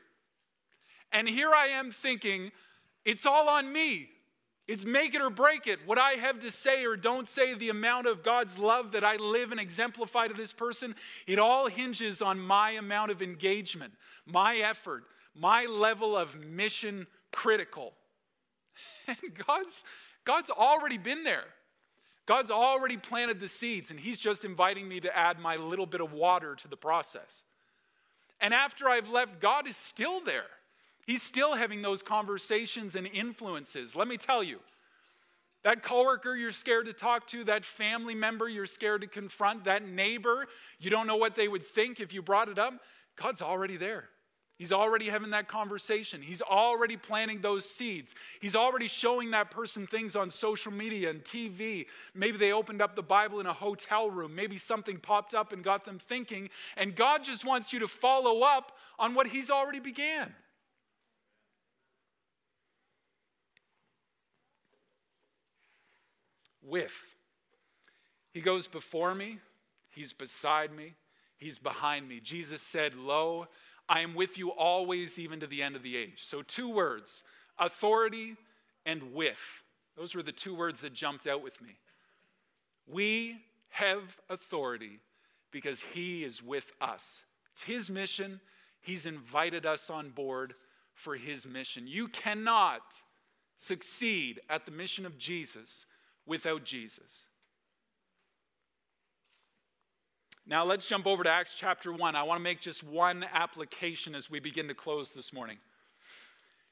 [1.11, 2.51] And here I am thinking,
[3.05, 4.09] it's all on me.
[4.67, 5.79] It's make it or break it.
[5.85, 9.17] What I have to say or don't say, the amount of God's love that I
[9.17, 10.95] live and exemplify to this person,
[11.27, 13.93] it all hinges on my amount of engagement,
[14.25, 15.03] my effort,
[15.35, 17.93] my level of mission critical.
[19.21, 19.83] And God's,
[20.25, 21.45] God's already been there.
[22.25, 26.01] God's already planted the seeds, and He's just inviting me to add my little bit
[26.01, 27.43] of water to the process.
[28.39, 30.45] And after I've left, God is still there.
[31.05, 33.95] He's still having those conversations and influences.
[33.95, 34.59] Let me tell you,
[35.63, 39.87] that coworker you're scared to talk to, that family member you're scared to confront, that
[39.87, 40.47] neighbor,
[40.79, 42.73] you don't know what they would think if you brought it up,
[43.15, 44.05] God's already there.
[44.61, 46.21] He's already having that conversation.
[46.21, 48.13] He's already planting those seeds.
[48.39, 51.87] He's already showing that person things on social media and TV.
[52.13, 54.35] Maybe they opened up the Bible in a hotel room.
[54.35, 56.51] Maybe something popped up and got them thinking.
[56.77, 60.31] And God just wants you to follow up on what He's already began.
[66.61, 66.93] With.
[68.31, 69.39] He goes before me,
[69.89, 70.93] He's beside me,
[71.35, 72.19] He's behind me.
[72.19, 73.47] Jesus said, Lo,
[73.91, 76.19] I am with you always, even to the end of the age.
[76.23, 77.23] So, two words
[77.59, 78.37] authority
[78.85, 79.41] and with.
[79.97, 81.75] Those were the two words that jumped out with me.
[82.87, 84.99] We have authority
[85.51, 87.23] because He is with us.
[87.51, 88.39] It's His mission.
[88.79, 90.53] He's invited us on board
[90.93, 91.85] for His mission.
[91.85, 92.81] You cannot
[93.57, 95.85] succeed at the mission of Jesus
[96.25, 97.25] without Jesus.
[100.47, 102.15] Now let's jump over to Acts chapter 1.
[102.15, 105.57] I want to make just one application as we begin to close this morning.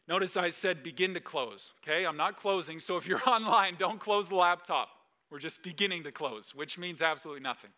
[0.08, 2.06] Notice I said begin to close, okay?
[2.06, 4.90] I'm not closing, so if you're online, don't close the laptop.
[5.30, 7.70] We're just beginning to close, which means absolutely nothing.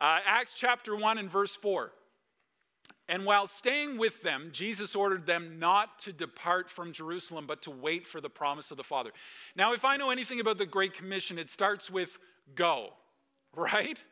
[0.00, 1.92] Uh, Acts chapter 1 and verse 4.
[3.06, 7.70] And while staying with them, Jesus ordered them not to depart from Jerusalem, but to
[7.70, 9.10] wait for the promise of the Father.
[9.56, 12.18] Now, if I know anything about the Great Commission, it starts with
[12.54, 12.94] go
[13.54, 14.02] right?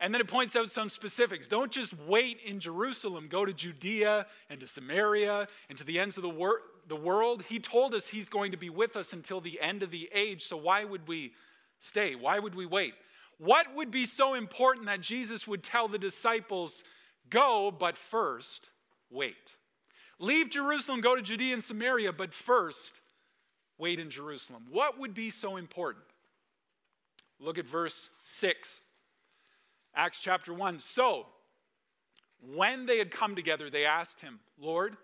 [0.00, 1.48] And then it points out some specifics.
[1.48, 6.16] Don't just wait in Jerusalem, go to Judea and to Samaria and to the ends
[6.16, 7.42] of the, wor- the world.
[7.48, 10.44] He told us He's going to be with us until the end of the age,
[10.44, 11.32] so why would we
[11.80, 12.14] stay?
[12.14, 12.94] Why would we wait?
[13.38, 16.82] What would be so important that Jesus would tell the disciples,
[17.30, 18.70] go, but first,
[19.10, 19.54] wait?
[20.18, 23.00] Leave Jerusalem, go to Judea and Samaria, but first,
[23.78, 24.64] wait in Jerusalem.
[24.70, 26.04] What would be so important?
[27.40, 28.80] Look at verse 6.
[29.94, 30.80] Acts chapter 1.
[30.80, 31.26] So,
[32.54, 34.96] when they had come together, they asked him, Lord,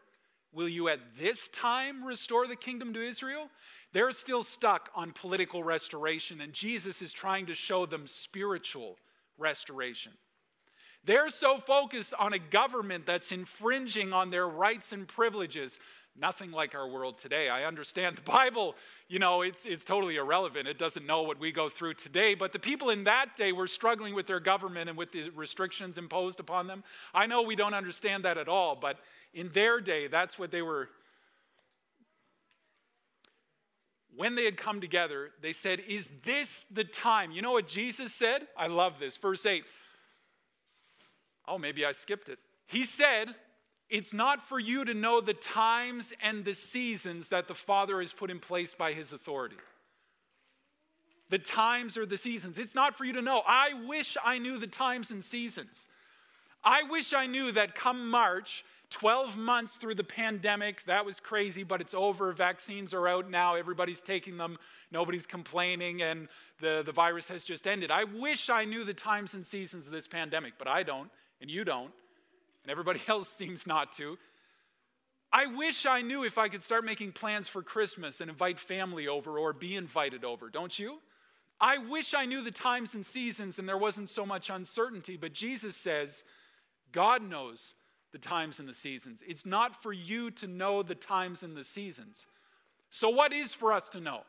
[0.53, 3.49] will you at this time restore the kingdom to Israel?
[3.93, 8.97] They're still stuck on political restoration, and Jesus is trying to show them spiritual
[9.39, 10.13] restoration.
[11.05, 15.79] They're so focused on a government that's infringing on their rights and privileges
[16.19, 17.49] nothing like our world today.
[17.49, 18.75] I understand the Bible,
[19.09, 20.69] you know, it's, it's totally irrelevant.
[20.69, 22.35] It doesn't know what we go through today.
[22.35, 25.99] But the people in that day were struggling with their government and with the restrictions
[25.99, 26.85] imposed upon them.
[27.13, 28.99] I know we don't understand that at all, but
[29.33, 30.89] in their day, that's what they were.
[34.17, 37.33] When they had come together, they said, Is this the time?
[37.33, 38.47] You know what Jesus said?
[38.57, 39.17] I love this.
[39.17, 39.65] Verse 8.
[41.49, 42.39] Oh, maybe I skipped it.
[42.67, 43.35] He said,
[43.91, 48.13] it's not for you to know the times and the seasons that the Father has
[48.13, 49.57] put in place by his authority.
[51.31, 52.59] The times or the seasons.
[52.59, 53.43] It's not for you to know.
[53.47, 55.87] I wish I knew the times and seasons.
[56.65, 61.63] I wish I knew that come March, 12 months through the pandemic, that was crazy,
[61.63, 62.33] but it's over.
[62.33, 63.55] Vaccines are out now.
[63.55, 64.57] Everybody's taking them.
[64.91, 66.29] Nobody's complaining, and
[66.61, 67.91] the, the virus has just ended.
[67.91, 71.51] I wish I knew the times and seasons of this pandemic, but I don't, and
[71.51, 71.91] you don't,
[72.65, 74.19] and everybody else seems not to.
[75.33, 79.09] I wish I knew if I could start making plans for Christmas and invite family
[79.09, 80.99] over or be invited over, don't you?
[81.61, 85.33] I wish I knew the times and seasons and there wasn't so much uncertainty, but
[85.33, 86.25] Jesus says,
[86.93, 87.75] God knows
[88.13, 89.23] the times and the seasons.
[89.27, 92.27] It's not for you to know the times and the seasons.
[92.91, 94.21] So, what is for us to know?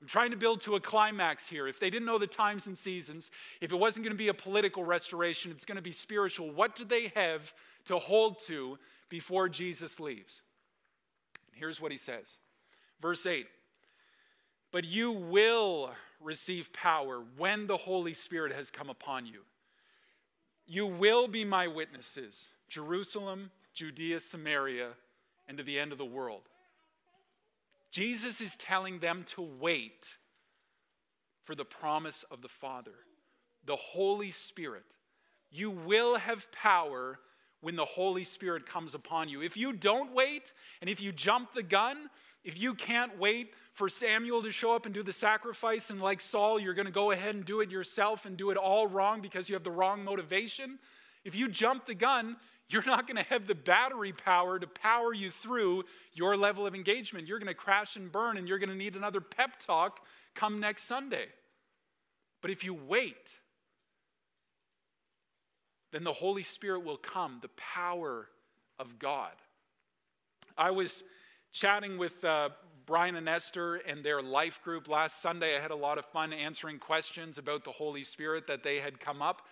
[0.00, 1.68] I'm trying to build to a climax here.
[1.68, 4.34] If they didn't know the times and seasons, if it wasn't going to be a
[4.34, 7.52] political restoration, it's going to be spiritual, what do they have
[7.86, 8.78] to hold to
[9.10, 10.40] before Jesus leaves?
[11.52, 12.38] Here's what he says.
[13.02, 13.46] Verse 8
[14.72, 15.90] But you will
[16.20, 19.42] receive power when the Holy Spirit has come upon you.
[20.66, 24.90] You will be my witnesses, Jerusalem, Judea, Samaria,
[25.48, 26.42] and to the end of the world.
[27.90, 30.16] Jesus is telling them to wait
[31.44, 32.94] for the promise of the Father,
[33.64, 34.84] the Holy Spirit.
[35.50, 37.18] You will have power
[37.60, 39.42] when the Holy Spirit comes upon you.
[39.42, 42.08] If you don't wait, and if you jump the gun,
[42.44, 46.20] if you can't wait for Samuel to show up and do the sacrifice, and like
[46.20, 49.20] Saul, you're going to go ahead and do it yourself and do it all wrong
[49.20, 50.78] because you have the wrong motivation,
[51.24, 52.36] if you jump the gun,
[52.70, 56.74] you're not going to have the battery power to power you through your level of
[56.74, 57.26] engagement.
[57.26, 60.00] You're going to crash and burn, and you're going to need another pep talk
[60.34, 61.26] come next Sunday.
[62.40, 63.36] But if you wait,
[65.92, 68.28] then the Holy Spirit will come, the power
[68.78, 69.32] of God.
[70.56, 71.02] I was
[71.52, 72.50] chatting with uh,
[72.86, 75.56] Brian and Esther and their life group last Sunday.
[75.56, 79.00] I had a lot of fun answering questions about the Holy Spirit that they had
[79.00, 79.42] come up.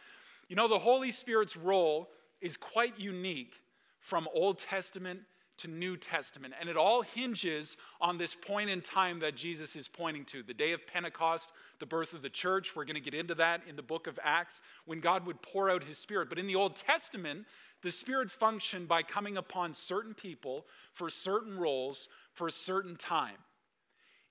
[0.49, 2.09] You know, the Holy Spirit's role
[2.41, 3.55] is quite unique
[4.01, 5.21] from Old Testament
[5.59, 6.55] to New Testament.
[6.59, 10.55] And it all hinges on this point in time that Jesus is pointing to the
[10.55, 12.75] day of Pentecost, the birth of the church.
[12.75, 15.69] We're going to get into that in the book of Acts when God would pour
[15.69, 16.29] out his Spirit.
[16.29, 17.45] But in the Old Testament,
[17.83, 23.37] the Spirit functioned by coming upon certain people for certain roles for a certain time.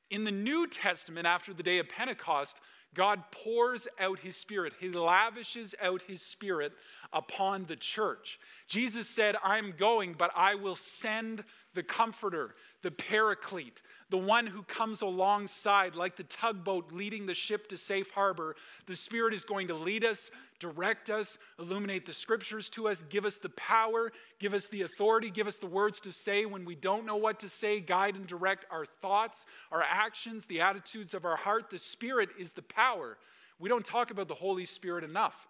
[0.10, 2.62] In the New Testament, after the day of Pentecost,
[2.96, 4.74] God pours out his spirit.
[4.80, 6.74] He lavishes out his spirit
[7.14, 8.40] upon the church.
[8.68, 11.44] Jesus said, I'm going, but I will send
[11.74, 17.68] the comforter, the paraclete, the one who comes alongside, like the tugboat leading the ship
[17.70, 18.56] to safe harbor.
[18.86, 23.26] The Spirit is going to lead us, direct us, illuminate the scriptures to us, give
[23.26, 26.76] us the power, give us the authority, give us the words to say when we
[26.76, 31.26] don't know what to say, guide and direct our thoughts, our actions, the attitudes of
[31.26, 31.70] our heart.
[31.70, 33.18] The Spirit is the power.
[33.60, 35.48] We don't talk about the Holy Spirit enough.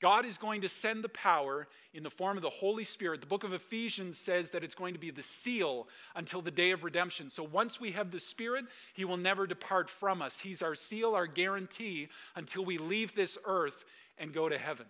[0.00, 3.20] God is going to send the power in the form of the Holy Spirit.
[3.20, 6.70] The book of Ephesians says that it's going to be the seal until the day
[6.70, 7.30] of redemption.
[7.30, 10.38] So once we have the Spirit, He will never depart from us.
[10.38, 13.84] He's our seal, our guarantee until we leave this earth
[14.18, 14.86] and go to heaven.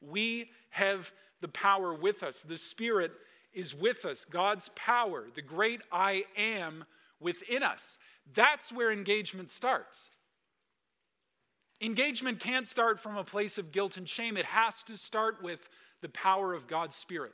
[0.00, 1.10] We have
[1.40, 2.42] the power with us.
[2.42, 3.12] The Spirit
[3.52, 4.24] is with us.
[4.24, 6.84] God's power, the great I am
[7.18, 7.98] within us.
[8.34, 10.10] That's where engagement starts.
[11.80, 15.68] Engagement can't start from a place of guilt and shame, it has to start with
[16.00, 17.32] the power of God's Spirit.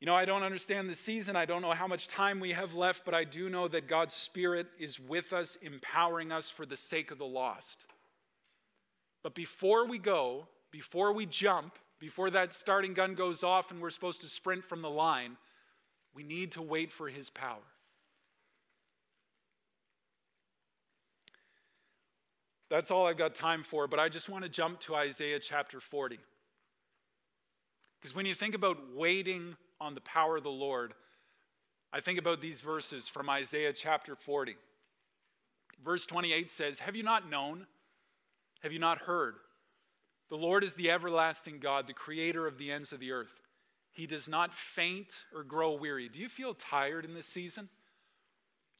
[0.00, 1.34] You know, I don't understand the season.
[1.34, 4.14] I don't know how much time we have left, but I do know that God's
[4.14, 7.84] Spirit is with us, empowering us for the sake of the lost.
[9.24, 13.90] But before we go, before we jump, before that starting gun goes off and we're
[13.90, 15.36] supposed to sprint from the line,
[16.14, 17.58] we need to wait for His power.
[22.70, 25.80] That's all I've got time for, but I just want to jump to Isaiah chapter
[25.80, 26.18] 40.
[28.00, 30.92] Because when you think about waiting on the power of the Lord,
[31.92, 34.56] I think about these verses from Isaiah chapter 40.
[35.82, 37.66] Verse 28 says, Have you not known?
[38.62, 39.36] Have you not heard?
[40.28, 43.40] The Lord is the everlasting God, the creator of the ends of the earth.
[43.92, 46.08] He does not faint or grow weary.
[46.08, 47.70] Do you feel tired in this season?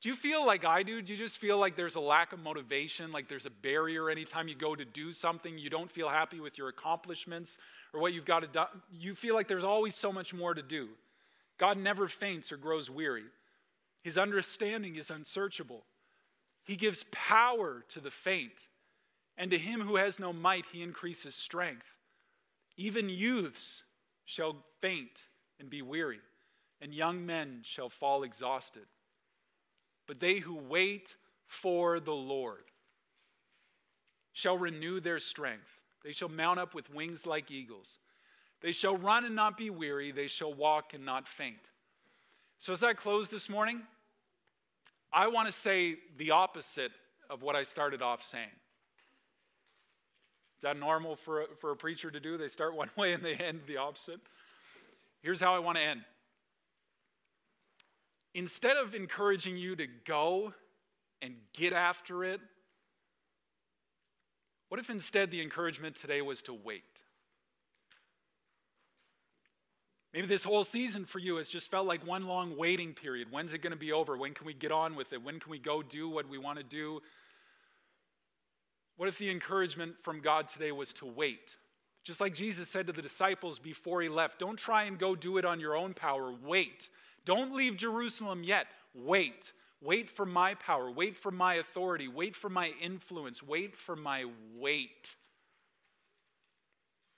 [0.01, 1.03] Do you feel like I do?
[1.03, 4.47] Do you just feel like there's a lack of motivation, like there's a barrier anytime
[4.47, 7.59] you go to do something, you don't feel happy with your accomplishments
[7.93, 8.63] or what you've got to do?
[8.93, 10.91] You feel like there's always so much more to do.
[11.59, 13.25] God never faints or grows weary.
[14.03, 15.83] His understanding is unsearchable.
[16.63, 18.69] He gives power to the faint,
[19.37, 21.87] and to him who has no might, he increases strength.
[22.77, 23.83] Even youths
[24.25, 25.27] shall faint
[25.59, 26.21] and be weary,
[26.81, 28.85] and young men shall fall exhausted
[30.09, 31.15] but they who wait
[31.47, 32.65] for the Lord
[34.33, 35.69] shall renew their strength.
[36.03, 37.99] They shall mount up with wings like eagles.
[38.61, 40.11] They shall run and not be weary.
[40.11, 41.71] They shall walk and not faint.
[42.59, 43.83] So, as I close this morning,
[45.13, 46.91] I want to say the opposite
[47.31, 48.49] of what I started off saying.
[50.57, 52.37] Is that normal for a, for a preacher to do?
[52.37, 54.21] They start one way and they end the opposite.
[55.21, 56.03] Here's how I want to end.
[58.39, 60.55] Instead of encouraging you to go
[61.21, 62.41] and get after it,
[64.69, 66.85] what if instead the encouragement today was to wait?
[70.15, 73.27] Maybe this whole season for you has just felt like one long waiting period.
[73.33, 74.17] When's it going to be over?
[74.17, 75.21] When can we get on with it?
[75.21, 77.03] When can we go do what we want to do?
[78.99, 81.57] What if the encouragement from God today was to wait?
[82.05, 85.39] Just like Jesus said to the disciples before he left, don't try and go do
[85.39, 86.33] it on your own power.
[86.45, 86.89] Wait.
[87.29, 88.69] Don't leave Jerusalem yet.
[88.95, 89.53] Wait.
[89.83, 90.91] Wait for my power.
[90.91, 92.09] Wait for my authority.
[92.09, 93.43] Wait for my influence.
[93.43, 94.25] Wait for my
[94.57, 95.15] weight.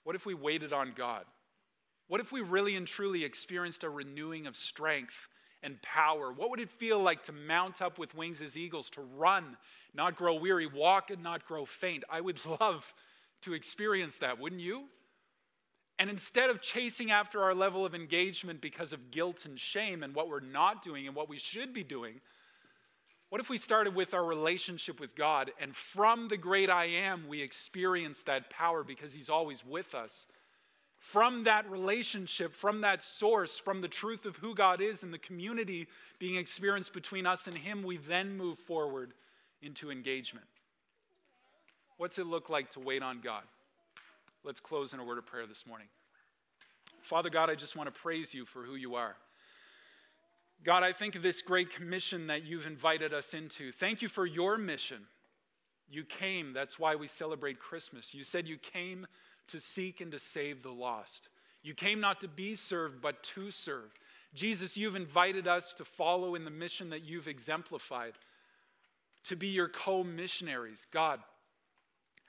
[0.02, 1.26] What if we waited on God?
[2.08, 5.28] What if we really and truly experienced a renewing of strength
[5.62, 6.32] and power?
[6.32, 9.56] What would it feel like to mount up with wings as eagles, to run,
[9.94, 12.02] not grow weary, walk and not grow faint?
[12.10, 12.92] I would love
[13.42, 14.86] to experience that, wouldn't you?
[16.00, 20.14] And instead of chasing after our level of engagement because of guilt and shame and
[20.14, 22.20] what we're not doing and what we should be doing,
[23.28, 27.28] what if we started with our relationship with God and from the great I am,
[27.28, 30.26] we experience that power because He's always with us?
[31.00, 35.18] from that relationship, from that source, from the truth of who God is and the
[35.18, 39.14] community being experienced between us and Him, we then move forward
[39.62, 40.46] into engagement.
[41.96, 43.42] What's it look like to wait on God?
[44.44, 45.88] Let's close in a word of prayer this morning.
[47.02, 49.16] Father God, I just want to praise you for who you are.
[50.64, 53.72] God, I think of this great commission that you've invited us into.
[53.72, 55.06] Thank you for your mission.
[55.90, 58.14] You came, that's why we celebrate Christmas.
[58.14, 59.06] You said you came
[59.48, 61.28] to seek and to save the lost.
[61.62, 63.92] You came not to be served, but to serve.
[64.34, 68.12] Jesus, you've invited us to follow in the mission that you've exemplified,
[69.24, 70.86] to be your co missionaries.
[70.90, 71.20] God,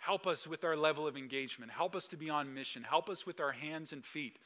[0.01, 1.71] help us with our level of engagement.
[1.71, 2.83] Help us to be on mission.
[2.83, 4.37] Help us with our hands and feet.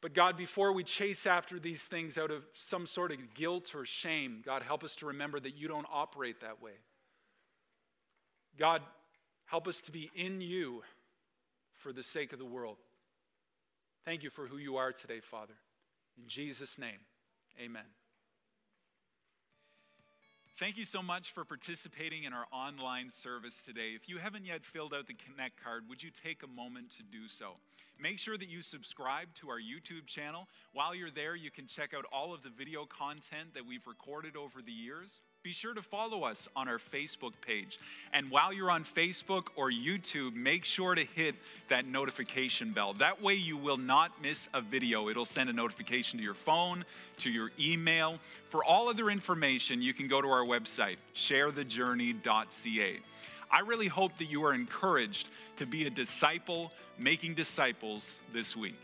[0.00, 3.86] But God, before we chase after these things out of some sort of guilt or
[3.86, 6.72] shame, God, help us to remember that you don't operate that way.
[8.58, 8.82] God,
[9.46, 10.82] help us to be in you
[11.74, 12.78] for the sake of the world.
[14.04, 15.54] Thank you for who you are today, Father.
[16.18, 16.98] In Jesus' name,
[17.62, 17.84] amen.
[20.62, 23.96] Thank you so much for participating in our online service today.
[23.96, 27.02] If you haven't yet filled out the Connect card, would you take a moment to
[27.02, 27.54] do so?
[28.00, 30.46] Make sure that you subscribe to our YouTube channel.
[30.72, 34.36] While you're there, you can check out all of the video content that we've recorded
[34.36, 37.80] over the years be sure to follow us on our Facebook page.
[38.12, 41.34] And while you're on Facebook or YouTube, make sure to hit
[41.68, 42.94] that notification bell.
[42.94, 45.08] That way, you will not miss a video.
[45.08, 46.84] It'll send a notification to your phone,
[47.18, 48.20] to your email.
[48.50, 53.00] For all other information, you can go to our website, sharethejourney.ca.
[53.50, 58.78] I really hope that you are encouraged to be a disciple making disciples this week.